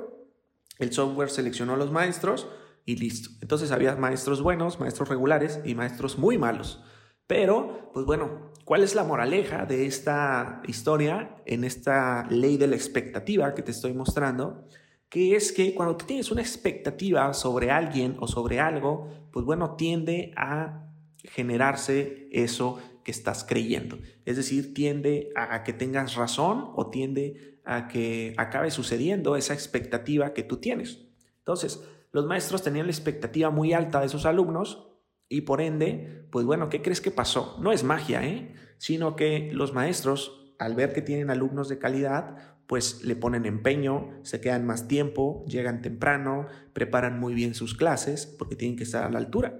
el 0.78 0.92
software 0.92 1.30
seleccionó 1.30 1.74
a 1.74 1.76
los 1.78 1.90
maestros 1.90 2.46
y 2.84 2.96
listo. 2.96 3.30
Entonces 3.40 3.72
había 3.72 3.96
maestros 3.96 4.42
buenos, 4.42 4.80
maestros 4.80 5.08
regulares 5.08 5.60
y 5.64 5.74
maestros 5.74 6.18
muy 6.18 6.36
malos. 6.36 6.82
Pero, 7.26 7.90
pues 7.94 8.04
bueno, 8.04 8.52
¿cuál 8.66 8.82
es 8.82 8.94
la 8.94 9.04
moraleja 9.04 9.64
de 9.64 9.86
esta 9.86 10.60
historia 10.66 11.36
en 11.46 11.64
esta 11.64 12.26
ley 12.28 12.58
de 12.58 12.66
la 12.66 12.76
expectativa 12.76 13.54
que 13.54 13.62
te 13.62 13.70
estoy 13.70 13.94
mostrando? 13.94 14.68
Que 15.12 15.36
es 15.36 15.52
que 15.52 15.74
cuando 15.74 15.98
tú 15.98 16.06
tienes 16.06 16.30
una 16.30 16.40
expectativa 16.40 17.34
sobre 17.34 17.70
alguien 17.70 18.16
o 18.20 18.26
sobre 18.26 18.60
algo, 18.60 19.10
pues 19.30 19.44
bueno, 19.44 19.76
tiende 19.76 20.32
a 20.38 20.88
generarse 21.22 22.28
eso 22.32 22.78
que 23.04 23.10
estás 23.10 23.44
creyendo. 23.44 23.98
Es 24.24 24.36
decir, 24.36 24.72
tiende 24.72 25.28
a 25.36 25.64
que 25.64 25.74
tengas 25.74 26.14
razón 26.14 26.70
o 26.76 26.88
tiende 26.88 27.60
a 27.64 27.88
que 27.88 28.32
acabe 28.38 28.70
sucediendo 28.70 29.36
esa 29.36 29.52
expectativa 29.52 30.32
que 30.32 30.44
tú 30.44 30.56
tienes. 30.56 31.00
Entonces, 31.38 31.84
los 32.10 32.24
maestros 32.24 32.62
tenían 32.62 32.86
la 32.86 32.92
expectativa 32.92 33.50
muy 33.50 33.74
alta 33.74 34.00
de 34.00 34.08
sus 34.08 34.24
alumnos 34.24 34.88
y 35.28 35.42
por 35.42 35.60
ende, 35.60 36.26
pues 36.30 36.46
bueno, 36.46 36.70
¿qué 36.70 36.80
crees 36.80 37.00
que 37.02 37.10
pasó? 37.10 37.58
No 37.60 37.70
es 37.70 37.84
magia, 37.84 38.24
¿eh? 38.24 38.54
Sino 38.78 39.14
que 39.14 39.50
los 39.52 39.74
maestros, 39.74 40.41
al 40.64 40.74
ver 40.74 40.92
que 40.92 41.02
tienen 41.02 41.30
alumnos 41.30 41.68
de 41.68 41.78
calidad, 41.78 42.36
pues 42.66 43.04
le 43.04 43.16
ponen 43.16 43.44
empeño, 43.44 44.10
se 44.22 44.40
quedan 44.40 44.64
más 44.64 44.88
tiempo, 44.88 45.44
llegan 45.46 45.82
temprano, 45.82 46.46
preparan 46.72 47.20
muy 47.20 47.34
bien 47.34 47.54
sus 47.54 47.74
clases 47.74 48.26
porque 48.26 48.56
tienen 48.56 48.76
que 48.76 48.84
estar 48.84 49.04
a 49.04 49.10
la 49.10 49.18
altura. 49.18 49.58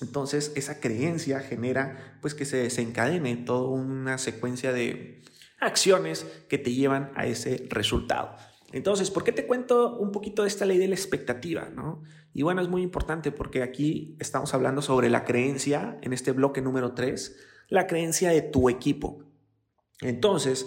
Entonces 0.00 0.52
esa 0.56 0.80
creencia 0.80 1.40
genera 1.40 2.18
pues 2.22 2.34
que 2.34 2.44
se 2.44 2.56
desencadene 2.56 3.36
toda 3.36 3.68
una 3.68 4.18
secuencia 4.18 4.72
de 4.72 5.22
acciones 5.60 6.26
que 6.48 6.58
te 6.58 6.72
llevan 6.72 7.12
a 7.14 7.26
ese 7.26 7.66
resultado. 7.68 8.36
Entonces, 8.72 9.10
¿por 9.10 9.24
qué 9.24 9.32
te 9.32 9.46
cuento 9.46 9.98
un 9.98 10.12
poquito 10.12 10.42
de 10.42 10.48
esta 10.48 10.64
ley 10.64 10.78
de 10.78 10.88
la 10.88 10.94
expectativa? 10.94 11.68
¿no? 11.74 12.02
Y 12.32 12.42
bueno, 12.42 12.62
es 12.62 12.68
muy 12.68 12.82
importante 12.82 13.32
porque 13.32 13.62
aquí 13.62 14.16
estamos 14.20 14.54
hablando 14.54 14.80
sobre 14.80 15.10
la 15.10 15.24
creencia, 15.24 15.98
en 16.02 16.12
este 16.12 16.32
bloque 16.32 16.62
número 16.62 16.94
3, 16.94 17.36
la 17.68 17.86
creencia 17.86 18.30
de 18.30 18.42
tu 18.42 18.68
equipo. 18.68 19.24
Entonces, 20.00 20.66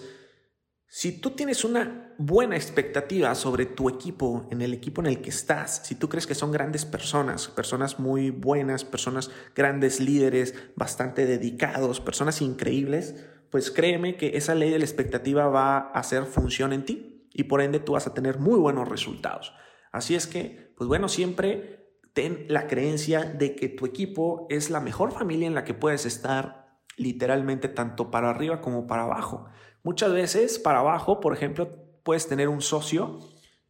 si 0.88 1.20
tú 1.20 1.32
tienes 1.32 1.64
una 1.64 2.14
buena 2.20 2.56
expectativa 2.56 3.34
sobre 3.34 3.66
tu 3.66 3.90
equipo, 3.90 4.48
en 4.52 4.62
el 4.62 4.74
equipo 4.74 5.02
en 5.02 5.08
el 5.08 5.22
que 5.22 5.32
estás, 5.32 5.82
si 5.86 5.96
tú 5.96 6.08
crees 6.08 6.28
que 6.28 6.36
son 6.36 6.52
grandes 6.52 6.86
personas, 6.86 7.48
personas 7.48 8.00
muy 8.00 8.30
buenas, 8.30 8.86
personas 8.86 9.32
grandes 9.56 10.00
líderes, 10.00 10.54
bastante 10.76 11.26
dedicados, 11.26 12.00
personas 12.00 12.42
increíbles, 12.42 13.16
pues 13.50 13.72
créeme 13.72 14.18
que 14.18 14.38
esa 14.38 14.54
ley 14.54 14.70
de 14.70 14.78
la 14.78 14.86
expectativa 14.86 15.48
va 15.48 15.78
a 15.78 15.92
hacer 15.94 16.26
función 16.26 16.74
en 16.74 16.86
ti 16.86 17.28
y 17.34 17.46
por 17.46 17.62
ende 17.62 17.80
tú 17.80 17.94
vas 17.94 18.06
a 18.06 18.14
tener 18.14 18.38
muy 18.38 18.60
buenos 18.60 18.88
resultados. 18.88 19.54
Así 19.92 20.14
es 20.14 20.28
que, 20.28 20.74
pues 20.78 20.88
bueno, 20.88 21.10
siempre 21.10 21.98
ten 22.14 22.46
la 22.50 22.68
creencia 22.68 23.24
de 23.24 23.56
que 23.56 23.68
tu 23.68 23.88
equipo 23.88 24.46
es 24.50 24.70
la 24.70 24.80
mejor 24.80 25.12
familia 25.12 25.48
en 25.48 25.56
la 25.56 25.64
que 25.64 25.74
puedes 25.74 26.06
estar 26.06 26.63
literalmente 26.98 27.68
tanto 27.68 28.12
para 28.12 28.30
arriba 28.30 28.62
como 28.62 28.88
para 28.88 29.04
abajo. 29.04 29.46
Muchas 29.84 30.14
veces 30.14 30.60
para 30.60 30.80
abajo, 30.80 31.20
por 31.20 31.34
ejemplo, 31.34 31.70
puedes 32.04 32.28
tener 32.28 32.50
un 32.50 32.62
socio 32.62 33.20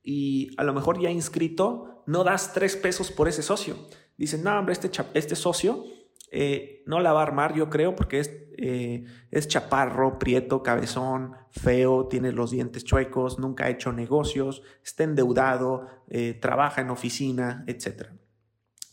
y 0.04 0.50
a 0.58 0.64
lo 0.64 0.74
mejor 0.74 1.02
ya 1.02 1.10
inscrito, 1.10 2.04
no 2.06 2.24
das 2.24 2.54
tres 2.54 2.76
pesos 2.76 3.12
por 3.12 3.28
ese 3.28 3.42
socio. 3.42 3.76
Dicen, 4.18 4.44
no, 4.44 4.58
hombre, 4.58 4.74
este, 4.74 4.92
este 5.14 5.36
socio 5.36 5.86
eh, 6.32 6.84
no 6.86 7.00
la 7.00 7.14
va 7.14 7.22
a 7.22 7.24
armar, 7.24 7.54
yo 7.54 7.70
creo, 7.70 7.96
porque 7.96 8.20
es, 8.20 8.32
eh, 8.58 9.06
es 9.32 9.48
chaparro, 9.48 10.20
prieto, 10.20 10.62
cabezón, 10.62 11.36
feo, 11.52 12.08
tiene 12.08 12.32
los 12.32 12.52
dientes 12.52 12.84
chuecos, 12.84 13.40
nunca 13.40 13.66
ha 13.66 13.70
hecho 13.70 13.92
negocios, 13.92 14.62
está 14.84 15.04
endeudado, 15.04 15.88
eh, 16.10 16.34
trabaja 16.34 16.82
en 16.82 16.90
oficina, 16.90 17.64
etc. 17.68 18.10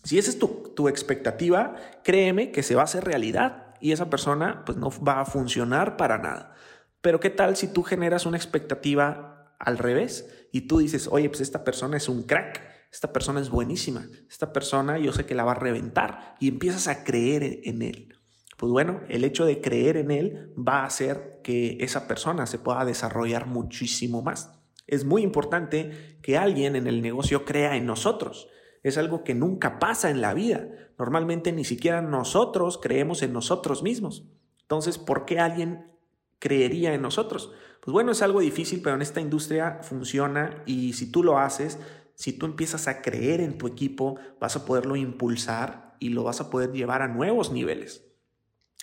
Si 0.05 0.19
esa 0.19 0.31
es 0.31 0.39
tu, 0.39 0.73
tu 0.75 0.89
expectativa, 0.89 1.75
créeme 2.05 2.53
que 2.53 2.63
se 2.63 2.75
va 2.75 2.83
a 2.83 2.85
hacer 2.85 3.05
realidad 3.05 3.70
y 3.81 3.93
esa 3.93 4.11
persona 4.11 4.65
pues 4.65 4.79
no 4.79 4.91
va 5.07 5.21
a 5.21 5.25
funcionar 5.25 5.97
para 5.97 6.19
nada. 6.19 6.55
Pero 7.01 7.21
¿qué 7.21 7.31
tal 7.31 7.57
si 7.57 7.73
tú 7.73 7.83
generas 7.83 8.27
una 8.27 8.37
expectativa 8.37 9.55
al 9.59 9.79
revés 9.79 10.29
y 10.53 10.63
tú 10.63 10.79
dices, 10.79 11.09
oye, 11.11 11.29
pues 11.29 11.41
esta 11.41 11.65
persona 11.65 11.97
es 11.97 12.09
un 12.09 12.25
crack, 12.25 12.63
esta 12.93 13.13
persona 13.13 13.41
es 13.41 13.51
buenísima, 13.51 14.09
esta 14.29 14.53
persona 14.53 14.99
yo 14.99 15.13
sé 15.13 15.25
que 15.25 15.35
la 15.35 15.45
va 15.45 15.53
a 15.53 15.57
reventar 15.57 16.35
y 16.41 16.49
empiezas 16.49 16.89
a 16.89 17.05
creer 17.05 17.61
en 17.65 17.83
él. 17.83 18.17
pues 18.57 18.71
bueno, 18.71 19.01
el 19.09 19.25
hecho 19.25 19.47
de 19.47 19.63
creer 19.63 19.97
en 19.97 20.11
él 20.11 20.53
va 20.57 20.81
a 20.81 20.87
hacer 20.87 21.41
que 21.43 21.79
esa 21.81 22.07
persona 22.07 22.47
se 22.47 22.59
pueda 22.59 22.85
desarrollar 22.85 23.47
muchísimo 23.47 24.21
más. 24.21 24.51
Es 24.87 25.05
muy 25.05 25.23
importante 25.23 26.19
que 26.21 26.37
alguien 26.37 26.77
en 26.77 26.87
el 26.87 27.01
negocio 27.01 27.47
crea 27.47 27.77
en 27.77 27.87
nosotros. 27.87 28.49
Es 28.83 28.99
algo 28.99 29.25
que 29.25 29.35
nunca 29.35 29.79
pasa 29.79 30.11
en 30.11 30.21
la 30.21 30.35
vida. 30.35 30.67
Normalmente 31.01 31.51
ni 31.51 31.65
siquiera 31.65 32.03
nosotros 32.03 32.77
creemos 32.77 33.23
en 33.23 33.33
nosotros 33.33 33.83
mismos. 33.83 34.23
Entonces, 34.61 34.99
¿por 34.99 35.25
qué 35.25 35.41
alguien 35.41 35.91
creería 36.39 36.93
en 36.93 37.01
nosotros? 37.01 37.53
Pues 37.81 37.91
bueno, 37.91 38.13
es 38.13 38.21
algo 38.21 38.41
difícil, 38.41 38.83
pero 38.83 38.97
en 38.97 39.01
esta 39.01 39.23
industria 39.23 39.79
funciona 39.81 40.63
y 40.67 40.93
si 40.93 41.11
tú 41.11 41.25
lo 41.25 41.39
haces, 41.39 41.79
si 42.17 42.35
tú 42.35 42.45
empiezas 42.45 42.87
a 42.87 43.01
creer 43.01 43.41
en 43.41 43.57
tu 43.57 43.67
equipo, 43.67 44.17
vas 44.39 44.57
a 44.57 44.67
poderlo 44.67 44.95
impulsar 44.95 45.97
y 46.01 46.11
lo 46.11 46.23
vas 46.23 46.43
a 46.43 46.51
poder 46.51 46.71
llevar 46.71 47.01
a 47.01 47.09
nuevos 47.09 47.51
niveles. 47.51 48.05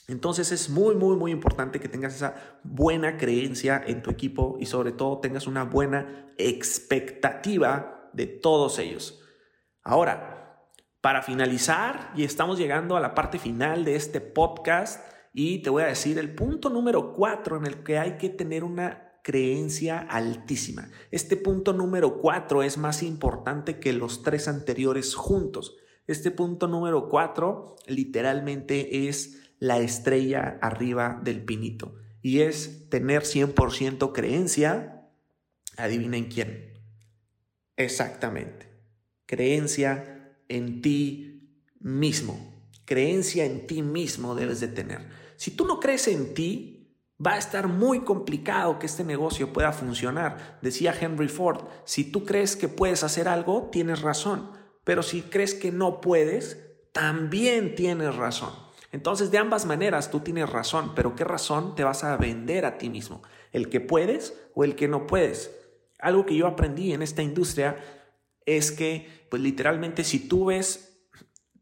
Entonces 0.07 0.51
es 0.51 0.71
muy, 0.71 0.95
muy, 0.95 1.17
muy 1.17 1.29
importante 1.29 1.79
que 1.79 1.87
tengas 1.87 2.15
esa 2.15 2.57
buena 2.63 3.17
creencia 3.17 3.79
en 3.85 4.01
tu 4.01 4.09
equipo 4.09 4.57
y 4.59 4.65
sobre 4.65 4.91
todo 4.91 5.19
tengas 5.19 5.45
una 5.45 5.65
buena 5.65 6.33
expectativa 6.39 8.09
de 8.13 8.25
todos 8.25 8.79
ellos. 8.79 9.21
Ahora, 9.83 10.36
para 11.01 11.21
finalizar, 11.21 12.11
y 12.15 12.23
estamos 12.23 12.57
llegando 12.57 12.97
a 12.97 12.99
la 12.99 13.15
parte 13.15 13.39
final 13.39 13.85
de 13.85 13.95
este 13.95 14.21
podcast, 14.21 15.01
y 15.33 15.61
te 15.61 15.69
voy 15.69 15.83
a 15.83 15.87
decir 15.87 16.17
el 16.17 16.33
punto 16.33 16.69
número 16.69 17.13
cuatro 17.13 17.57
en 17.57 17.65
el 17.65 17.83
que 17.83 17.99
hay 17.99 18.17
que 18.17 18.29
tener 18.29 18.63
una 18.63 19.07
creencia 19.23 19.99
altísima. 19.99 20.89
Este 21.11 21.35
punto 21.35 21.73
número 21.73 22.21
cuatro 22.21 22.63
es 22.63 22.77
más 22.77 23.03
importante 23.03 23.77
que 23.77 23.93
los 23.93 24.23
tres 24.23 24.47
anteriores 24.47 25.15
juntos. 25.15 25.75
Este 26.07 26.31
punto 26.31 26.67
número 26.67 27.09
cuatro 27.09 27.75
literalmente 27.87 29.09
es 29.09 29.51
la 29.59 29.79
estrella 29.79 30.57
arriba 30.61 31.19
del 31.21 31.43
pinito. 31.43 31.95
Y 32.21 32.39
es 32.39 32.89
tener 32.89 33.23
100% 33.23 34.13
creencia. 34.13 35.09
Adivinen 35.75 36.29
quién. 36.29 36.73
Exactamente. 37.75 38.71
Creencia 39.25 40.16
en 40.49 40.81
ti 40.81 41.61
mismo. 41.79 42.53
Creencia 42.85 43.45
en 43.45 43.67
ti 43.67 43.81
mismo 43.81 44.35
debes 44.35 44.59
de 44.59 44.67
tener. 44.67 45.09
Si 45.35 45.51
tú 45.51 45.65
no 45.65 45.79
crees 45.79 46.07
en 46.07 46.33
ti, 46.33 46.77
va 47.25 47.33
a 47.33 47.37
estar 47.37 47.67
muy 47.67 48.01
complicado 48.01 48.79
que 48.79 48.85
este 48.85 49.03
negocio 49.03 49.51
pueda 49.51 49.71
funcionar. 49.71 50.59
Decía 50.61 50.95
Henry 50.99 51.27
Ford, 51.27 51.65
si 51.85 52.11
tú 52.11 52.25
crees 52.25 52.55
que 52.55 52.67
puedes 52.67 53.03
hacer 53.03 53.27
algo, 53.27 53.69
tienes 53.71 54.01
razón. 54.01 54.51
Pero 54.83 55.03
si 55.03 55.21
crees 55.23 55.53
que 55.53 55.71
no 55.71 55.99
puedes, 55.99 56.57
también 56.91 57.75
tienes 57.75 58.15
razón. 58.15 58.51
Entonces, 58.91 59.31
de 59.31 59.37
ambas 59.37 59.65
maneras, 59.65 60.09
tú 60.09 60.21
tienes 60.21 60.49
razón, 60.49 60.93
pero 60.95 61.15
¿qué 61.15 61.23
razón 61.23 61.75
te 61.75 61.83
vas 61.83 62.03
a 62.03 62.15
vender 62.17 62.65
a 62.65 62.77
ti 62.77 62.89
mismo? 62.89 63.21
¿El 63.51 63.69
que 63.69 63.81
puedes 63.81 64.33
o 64.55 64.63
el 64.63 64.75
que 64.75 64.87
no 64.87 65.07
puedes? 65.07 65.51
Algo 65.99 66.25
que 66.25 66.35
yo 66.35 66.47
aprendí 66.47 66.93
en 66.93 67.01
esta 67.01 67.21
industria 67.21 67.75
es 68.47 68.71
que, 68.71 69.27
pues 69.29 69.43
literalmente, 69.43 70.03
si 70.03 70.27
tú 70.27 70.45
ves 70.45 71.05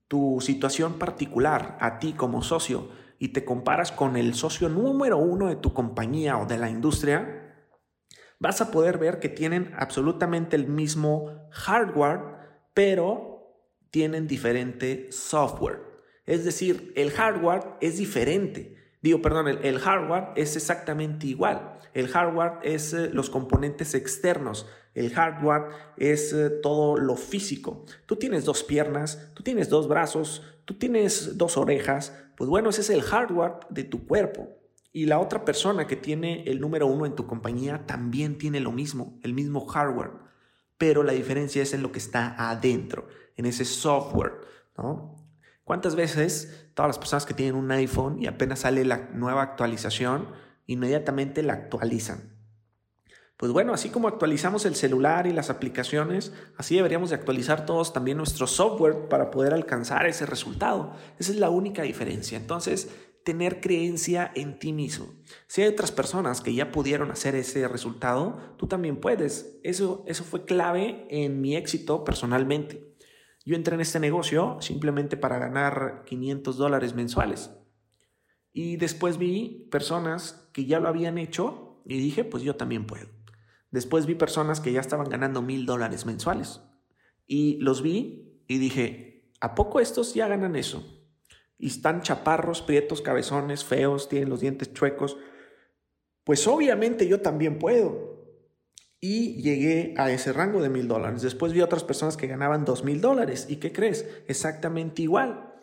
tu 0.08 0.38
situación 0.40 0.94
particular 0.94 1.78
a 1.82 2.00
ti 2.00 2.14
como 2.14 2.44
socio 2.44 2.90
y 3.18 3.30
te 3.30 3.44
comparas 3.44 3.92
con 3.92 4.16
el 4.16 4.36
socio 4.36 4.70
número 4.70 5.18
uno 5.18 5.48
de 5.48 5.56
tu 5.56 5.74
compañía 5.74 6.38
o 6.38 6.46
de 6.46 6.60
la 6.60 6.70
industria, 6.70 7.56
vas 8.40 8.62
a 8.62 8.72
poder 8.72 9.00
ver 9.00 9.20
que 9.20 9.30
tienen 9.30 9.74
absolutamente 9.76 10.56
el 10.56 10.68
mismo 10.68 11.50
hardware, 11.52 12.22
pero 12.74 13.36
tienen 13.90 14.28
diferente 14.28 15.12
software. 15.12 15.82
Es 16.26 16.46
decir, 16.46 16.94
el 16.96 17.10
hardware 17.12 17.78
es 17.82 17.98
diferente. 17.98 18.85
Digo, 19.06 19.22
perdón, 19.22 19.60
el, 19.62 19.78
hardware 19.78 20.30
es 20.36 20.56
exactamente 20.56 21.28
igual. 21.28 21.78
El 21.94 22.08
hardware 22.08 22.54
es 22.64 22.92
eh, 22.92 23.12
los 23.14 23.30
componentes 23.30 23.94
externos. 23.94 24.66
El 24.96 25.12
hardware 25.14 25.68
es 25.96 26.34
eh, 26.34 26.50
todo 26.50 26.98
lo 26.98 27.16
físico. 27.16 27.86
Tú 28.08 28.16
tienes 28.16 28.46
dos 28.46 28.64
piernas, 28.64 29.30
tú 29.36 29.44
tienes 29.44 29.70
dos 29.70 29.88
brazos, 29.88 30.42
tú 30.66 30.74
tienes 30.74 31.38
dos 31.38 31.56
orejas. 31.56 32.18
Pues 32.36 32.50
bueno, 32.50 32.72
ese 32.72 32.82
es 32.82 32.90
el 32.90 33.04
hardware 33.04 33.60
de 33.70 33.84
tu 33.84 34.08
cuerpo. 34.08 34.50
Y 34.92 35.06
la 35.06 35.20
otra 35.20 35.46
persona 35.46 35.86
que 35.86 35.98
tiene 35.98 36.42
el 36.48 36.60
número 36.60 36.88
uno 36.88 37.06
en 37.06 37.14
tu 37.14 37.28
compañía 37.28 37.86
también 37.86 38.40
tiene 38.40 38.60
lo 38.60 38.72
mismo, 38.72 39.20
el 39.22 39.36
mismo 39.36 39.68
hardware. 39.68 40.14
Pero 40.80 41.04
la 41.04 41.14
diferencia 41.14 41.62
es 41.62 41.76
en 41.76 41.84
lo 41.84 41.92
que 41.92 42.00
está 42.00 42.34
adentro, 42.50 43.08
en 43.38 43.46
ese 43.46 43.66
software. 43.66 44.42
¿no? 44.80 45.25
¿Cuántas 45.66 45.96
veces 45.96 46.68
todas 46.76 46.90
las 46.90 47.00
personas 47.00 47.26
que 47.26 47.34
tienen 47.34 47.56
un 47.56 47.72
iPhone 47.72 48.22
y 48.22 48.28
apenas 48.28 48.60
sale 48.60 48.86
la 48.86 49.10
nueva 49.14 49.42
actualización, 49.42 50.30
inmediatamente 50.68 51.42
la 51.42 51.54
actualizan? 51.54 52.36
Pues 53.36 53.52
bueno, 53.52 53.74
así 53.74 53.90
como 53.90 54.08
actualizamos 54.08 54.66
el 54.66 54.76
celular 54.76 55.26
y 55.26 55.34
las 55.34 55.50
aplicaciones, 55.50 56.34
así 56.56 56.76
deberíamos 56.76 57.10
de 57.10 57.16
actualizar 57.16 57.66
todos 57.66 57.94
también 57.94 58.18
nuestro 58.18 58.46
software 58.46 59.10
para 59.10 59.32
poder 59.32 59.56
alcanzar 59.56 60.06
ese 60.06 60.28
resultado. 60.28 60.94
Esa 61.18 61.32
es 61.32 61.40
la 61.40 61.50
única 61.50 61.82
diferencia. 61.82 62.38
Entonces, 62.38 62.88
tener 63.24 63.60
creencia 63.60 64.32
en 64.36 64.60
ti 64.60 64.72
mismo. 64.72 65.16
Si 65.48 65.64
hay 65.64 65.68
otras 65.68 65.92
personas 65.92 66.42
que 66.42 66.54
ya 66.54 66.72
pudieron 66.72 67.10
hacer 67.10 67.34
ese 67.34 67.68
resultado, 67.68 68.38
tú 68.58 68.68
también 68.68 68.98
puedes. 68.98 69.58
Eso, 69.64 70.04
eso 70.06 70.24
fue 70.24 70.46
clave 70.46 71.08
en 71.10 71.42
mi 71.42 71.56
éxito 71.56 72.04
personalmente. 72.04 72.95
Yo 73.46 73.56
entré 73.56 73.76
en 73.76 73.82
este 73.82 74.00
negocio 74.00 74.58
simplemente 74.60 75.18
para 75.18 75.38
ganar 75.38 76.04
500 76.08 76.58
dólares 76.58 76.96
mensuales. 76.96 77.52
Y 78.52 78.78
después 78.78 79.20
vi 79.20 79.68
personas 79.70 80.50
que 80.52 80.66
ya 80.66 80.80
lo 80.80 80.88
habían 80.88 81.20
hecho 81.20 81.82
y 81.86 82.00
dije, 82.00 82.24
pues 82.24 82.42
yo 82.42 82.56
también 82.56 82.88
puedo. 82.88 83.08
Después 83.70 84.08
vi 84.08 84.16
personas 84.16 84.62
que 84.62 84.72
ya 84.72 84.80
estaban 84.80 85.10
ganando 85.10 85.44
mil 85.44 85.68
dólares 85.68 86.08
mensuales. 86.08 86.62
Y 87.28 87.58
los 87.60 87.84
vi 87.84 88.42
y 88.48 88.58
dije, 88.58 89.30
¿a 89.42 89.54
poco 89.54 89.80
estos 89.80 90.16
ya 90.16 90.28
ganan 90.28 90.56
eso? 90.56 90.84
Y 91.60 91.68
están 91.68 92.02
chaparros, 92.02 92.64
prietos, 92.64 93.02
cabezones, 93.02 93.64
feos, 93.64 94.10
tienen 94.10 94.30
los 94.30 94.40
dientes 94.40 94.74
chuecos. 94.74 95.18
Pues 96.24 96.48
obviamente 96.48 97.08
yo 97.08 97.22
también 97.22 97.60
puedo 97.60 98.15
y 99.08 99.40
llegué 99.40 99.94
a 99.98 100.10
ese 100.10 100.34
rango 100.34 100.64
de 100.64 100.70
mil 100.70 100.88
dólares. 100.88 101.22
Después 101.22 101.54
vi 101.54 101.62
otras 101.62 101.84
personas 101.84 102.18
que 102.18 102.26
ganaban 102.26 102.66
dos 102.66 102.84
mil 102.84 103.02
dólares. 103.02 103.46
¿Y 103.48 103.58
qué 103.58 103.72
crees? 103.72 104.04
Exactamente 104.28 105.04
igual. 105.04 105.54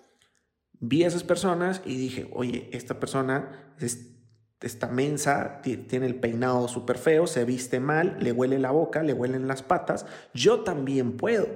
Vi 0.78 1.02
a 1.02 1.09
esas 1.09 1.24
personas 1.24 1.83
y 1.85 1.96
dije, 1.96 2.31
oye, 2.33 2.68
esta 2.70 3.00
persona 3.00 3.74
es, 3.81 4.12
esta 4.61 4.87
mensa, 4.87 5.61
tiene 5.61 6.07
el 6.07 6.20
peinado 6.20 6.68
súper 6.68 6.98
feo, 6.98 7.26
se 7.26 7.44
viste 7.44 7.81
mal, 7.81 8.16
le 8.20 8.31
huele 8.31 8.61
la 8.61 8.70
boca, 8.70 9.02
le 9.02 9.12
huelen 9.12 9.48
las 9.48 9.64
patas. 9.64 10.07
Yo 10.33 10.61
también 10.61 11.16
puedo. 11.16 11.48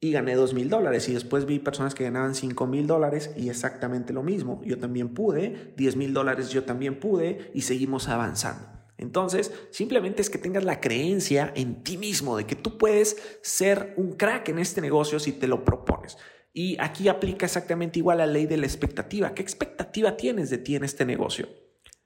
Y 0.00 0.12
gané 0.12 0.34
dos 0.34 0.54
mil 0.54 0.70
dólares. 0.70 1.10
Y 1.10 1.12
después 1.12 1.44
vi 1.44 1.58
personas 1.58 1.94
que 1.94 2.04
ganaban 2.04 2.34
cinco 2.34 2.66
mil 2.66 2.86
dólares 2.86 3.32
y 3.36 3.50
exactamente 3.50 4.14
lo 4.14 4.22
mismo. 4.22 4.62
Yo 4.64 4.78
también 4.78 5.12
pude. 5.12 5.74
Diez 5.76 5.94
mil 5.94 6.14
dólares 6.14 6.48
yo 6.48 6.64
también 6.64 6.98
pude. 6.98 7.50
Y 7.52 7.62
seguimos 7.62 8.08
avanzando. 8.08 8.81
Entonces, 9.02 9.52
simplemente 9.70 10.22
es 10.22 10.30
que 10.30 10.38
tengas 10.38 10.64
la 10.64 10.80
creencia 10.80 11.52
en 11.54 11.82
ti 11.82 11.98
mismo 11.98 12.36
de 12.36 12.46
que 12.46 12.54
tú 12.54 12.78
puedes 12.78 13.38
ser 13.42 13.94
un 13.96 14.12
crack 14.12 14.48
en 14.48 14.58
este 14.58 14.80
negocio 14.80 15.18
si 15.18 15.32
te 15.32 15.48
lo 15.48 15.64
propones. 15.64 16.16
Y 16.54 16.76
aquí 16.80 17.08
aplica 17.08 17.46
exactamente 17.46 17.98
igual 17.98 18.18
la 18.18 18.26
ley 18.26 18.46
de 18.46 18.56
la 18.56 18.66
expectativa. 18.66 19.34
¿Qué 19.34 19.42
expectativa 19.42 20.16
tienes 20.16 20.50
de 20.50 20.58
ti 20.58 20.76
en 20.76 20.84
este 20.84 21.04
negocio? 21.04 21.48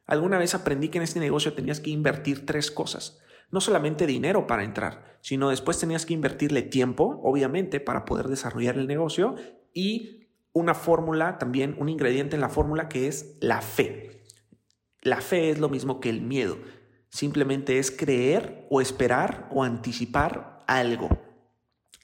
Alguna 0.07 0.39
vez 0.39 0.55
aprendí 0.55 0.89
que 0.89 0.99
en 0.99 1.05
este 1.05 1.21
negocio 1.21 1.53
tenías 1.53 1.81
que 1.81 1.91
invertir 1.91 2.47
tres 2.47 2.71
cosas. 2.71 3.19
No 3.51 3.61
solamente 3.61 4.07
dinero 4.07 4.47
para 4.47 4.65
entrar, 4.65 5.19
sino 5.21 5.51
después 5.51 5.79
tenías 5.79 6.07
que 6.07 6.15
invertirle 6.15 6.63
tiempo, 6.63 7.21
obviamente, 7.23 7.79
para 7.79 8.05
poder 8.05 8.29
desarrollar 8.29 8.79
el 8.79 8.87
negocio 8.87 9.35
y 9.73 10.29
una 10.53 10.75
fórmula, 10.75 11.39
también 11.39 11.77
un 11.79 11.89
ingrediente 11.89 12.37
en 12.37 12.41
la 12.41 12.49
fórmula 12.49 12.89
que 12.89 13.09
es 13.09 13.37
la 13.41 13.61
fe. 13.61 14.23
La 15.03 15.21
fe 15.21 15.51
es 15.51 15.59
lo 15.61 15.69
mismo 15.69 16.01
que 16.01 16.11
el 16.11 16.23
miedo. 16.23 16.57
Simplemente 17.17 17.79
es 17.79 17.91
creer 17.91 18.67
o 18.69 18.83
esperar 18.83 19.49
o 19.51 19.65
anticipar 19.65 20.63
algo. 20.67 21.09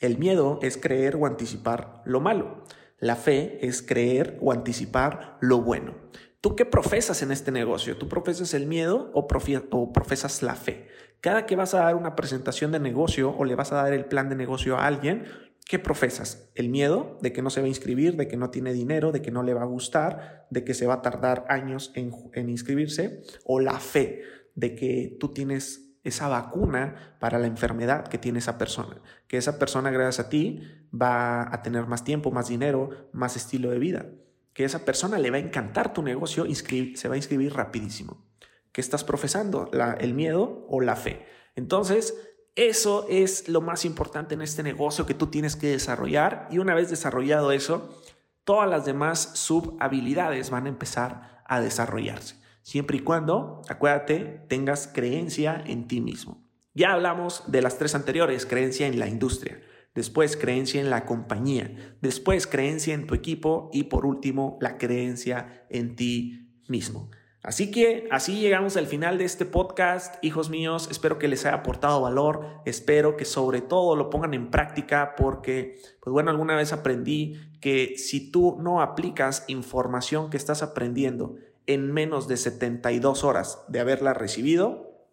El 0.00 0.16
miedo 0.16 0.58
es 0.62 0.78
creer 0.78 1.16
o 1.16 1.26
anticipar 1.26 2.00
lo 2.06 2.22
malo. 2.22 2.64
La 2.98 3.16
fe 3.16 3.58
es 3.60 3.82
creer 3.82 4.38
o 4.40 4.52
anticipar 4.52 5.36
lo 5.42 5.60
bueno. 5.60 5.96
¿Tú 6.40 6.56
qué 6.56 6.64
profesas 6.64 7.20
en 7.20 7.30
este 7.30 7.52
negocio? 7.52 7.98
¿Tú 7.98 8.08
profesas 8.08 8.54
el 8.54 8.66
miedo 8.66 9.10
o, 9.12 9.28
profesas 9.28 10.42
la 10.42 10.54
fe? 10.54 10.88
Cada 11.20 11.44
que 11.44 11.56
vas 11.56 11.74
a 11.74 11.80
dar 11.80 11.94
una 11.94 12.16
presentación 12.16 12.72
de 12.72 12.80
negocio 12.80 13.36
o 13.36 13.44
le 13.44 13.54
vas 13.54 13.70
a 13.70 13.82
dar 13.82 13.92
el 13.92 14.06
plan 14.06 14.30
de 14.30 14.34
negocio 14.34 14.78
a 14.78 14.86
alguien, 14.86 15.24
¿qué 15.66 15.78
profesas? 15.78 16.50
¿El 16.54 16.70
miedo 16.70 17.18
de 17.20 17.34
que 17.34 17.42
no 17.42 17.50
se 17.50 17.60
va 17.60 17.66
a 17.66 17.68
inscribir, 17.68 18.16
de 18.16 18.28
que 18.28 18.38
no 18.38 18.48
tiene 18.48 18.72
dinero, 18.72 19.12
de 19.12 19.20
que 19.20 19.30
no 19.30 19.42
le 19.42 19.52
va 19.52 19.60
a 19.60 19.66
gustar, 19.66 20.46
de 20.48 20.64
que 20.64 20.72
se 20.72 20.86
va 20.86 20.94
a 20.94 21.02
tardar 21.02 21.44
años 21.50 21.92
en, 21.96 22.12
en 22.32 22.48
inscribirse? 22.48 23.20
¿O 23.44 23.60
la 23.60 23.78
fe? 23.78 24.22
De 24.54 24.74
que 24.74 25.16
tú 25.18 25.32
tienes 25.32 25.92
esa 26.04 26.28
vacuna 26.28 27.16
para 27.20 27.38
la 27.38 27.46
enfermedad 27.46 28.08
que 28.08 28.18
tiene 28.18 28.40
esa 28.40 28.58
persona, 28.58 29.00
que 29.28 29.36
esa 29.36 29.58
persona 29.58 29.90
gracias 29.90 30.26
a 30.26 30.28
ti 30.28 30.60
va 30.92 31.52
a 31.54 31.62
tener 31.62 31.86
más 31.86 32.04
tiempo, 32.04 32.30
más 32.30 32.48
dinero, 32.48 33.08
más 33.12 33.36
estilo 33.36 33.70
de 33.70 33.78
vida. 33.78 34.06
que 34.52 34.64
esa 34.64 34.84
persona 34.84 35.18
le 35.18 35.30
va 35.30 35.38
a 35.38 35.40
encantar 35.40 35.94
tu 35.94 36.02
negocio, 36.02 36.44
se 36.54 37.08
va 37.08 37.14
a 37.14 37.16
inscribir 37.16 37.54
rapidísimo. 37.54 38.26
¿Qué 38.70 38.80
estás 38.80 39.02
profesando? 39.04 39.70
¿El 39.98 40.14
miedo 40.14 40.66
o 40.68 40.80
la 40.80 40.96
fe? 40.96 41.24
Entonces, 41.56 42.14
eso 42.54 43.06
es 43.08 43.48
lo 43.48 43.62
más 43.62 43.86
importante 43.86 44.34
en 44.34 44.42
este 44.42 44.62
negocio 44.62 45.06
que 45.06 45.14
tú 45.14 45.28
tienes 45.28 45.56
que 45.56 45.68
desarrollar 45.68 46.48
y 46.50 46.58
una 46.58 46.74
vez 46.74 46.90
desarrollado 46.90 47.50
eso, 47.52 48.02
todas 48.44 48.68
las 48.68 48.84
demás 48.84 49.30
subhabilidades 49.34 50.50
van 50.50 50.66
a 50.66 50.68
empezar 50.68 51.42
a 51.46 51.60
desarrollarse. 51.60 52.41
Siempre 52.62 52.98
y 52.98 53.00
cuando, 53.00 53.62
acuérdate, 53.68 54.44
tengas 54.48 54.86
creencia 54.86 55.62
en 55.66 55.88
ti 55.88 56.00
mismo. 56.00 56.42
Ya 56.74 56.92
hablamos 56.92 57.44
de 57.48 57.60
las 57.60 57.76
tres 57.76 57.94
anteriores, 57.94 58.46
creencia 58.46 58.86
en 58.86 58.98
la 58.98 59.08
industria, 59.08 59.60
después 59.94 60.36
creencia 60.36 60.80
en 60.80 60.88
la 60.88 61.04
compañía, 61.04 61.96
después 62.00 62.46
creencia 62.46 62.94
en 62.94 63.06
tu 63.06 63.14
equipo 63.14 63.68
y 63.72 63.84
por 63.84 64.06
último 64.06 64.56
la 64.60 64.78
creencia 64.78 65.66
en 65.68 65.96
ti 65.96 66.48
mismo. 66.68 67.10
Así 67.42 67.72
que 67.72 68.06
así 68.12 68.40
llegamos 68.40 68.76
al 68.76 68.86
final 68.86 69.18
de 69.18 69.24
este 69.24 69.44
podcast, 69.44 70.24
hijos 70.24 70.48
míos. 70.48 70.86
Espero 70.92 71.18
que 71.18 71.26
les 71.26 71.44
haya 71.44 71.56
aportado 71.56 72.00
valor. 72.00 72.46
Espero 72.64 73.16
que 73.16 73.24
sobre 73.24 73.60
todo 73.60 73.96
lo 73.96 74.10
pongan 74.10 74.32
en 74.32 74.48
práctica 74.48 75.14
porque, 75.16 75.74
pues 76.00 76.12
bueno, 76.12 76.30
alguna 76.30 76.54
vez 76.54 76.72
aprendí 76.72 77.34
que 77.60 77.98
si 77.98 78.30
tú 78.30 78.58
no 78.60 78.80
aplicas 78.80 79.44
información 79.48 80.30
que 80.30 80.36
estás 80.36 80.62
aprendiendo 80.62 81.34
en 81.66 81.92
menos 81.92 82.28
de 82.28 82.36
72 82.36 83.24
horas 83.24 83.64
de 83.68 83.80
haberla 83.80 84.14
recibido, 84.14 85.08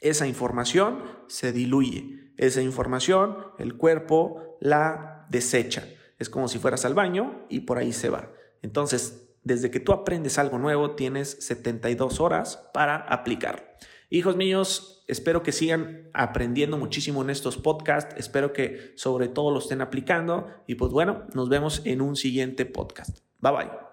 esa 0.00 0.26
información 0.26 1.02
se 1.26 1.52
diluye. 1.52 2.32
Esa 2.36 2.62
información 2.62 3.38
el 3.58 3.76
cuerpo 3.76 4.56
la 4.60 5.26
desecha. 5.28 5.88
Es 6.18 6.30
como 6.30 6.48
si 6.48 6.58
fueras 6.58 6.84
al 6.84 6.94
baño 6.94 7.46
y 7.48 7.60
por 7.60 7.78
ahí 7.78 7.92
se 7.92 8.10
va. 8.10 8.32
Entonces, 8.62 9.28
desde 9.42 9.70
que 9.70 9.80
tú 9.80 9.92
aprendes 9.92 10.38
algo 10.38 10.58
nuevo, 10.58 10.92
tienes 10.92 11.36
72 11.40 12.20
horas 12.20 12.68
para 12.72 12.96
aplicar. 12.96 13.76
Hijos 14.10 14.36
míos, 14.36 15.04
espero 15.06 15.42
que 15.42 15.52
sigan 15.52 16.10
aprendiendo 16.14 16.78
muchísimo 16.78 17.22
en 17.22 17.30
estos 17.30 17.58
podcasts, 17.58 18.14
espero 18.16 18.52
que 18.52 18.92
sobre 18.96 19.28
todo 19.28 19.50
lo 19.50 19.58
estén 19.58 19.80
aplicando 19.80 20.46
y 20.66 20.76
pues 20.76 20.92
bueno, 20.92 21.26
nos 21.34 21.48
vemos 21.48 21.82
en 21.84 22.00
un 22.00 22.16
siguiente 22.16 22.64
podcast. 22.64 23.18
Bye 23.40 23.52
bye. 23.52 23.87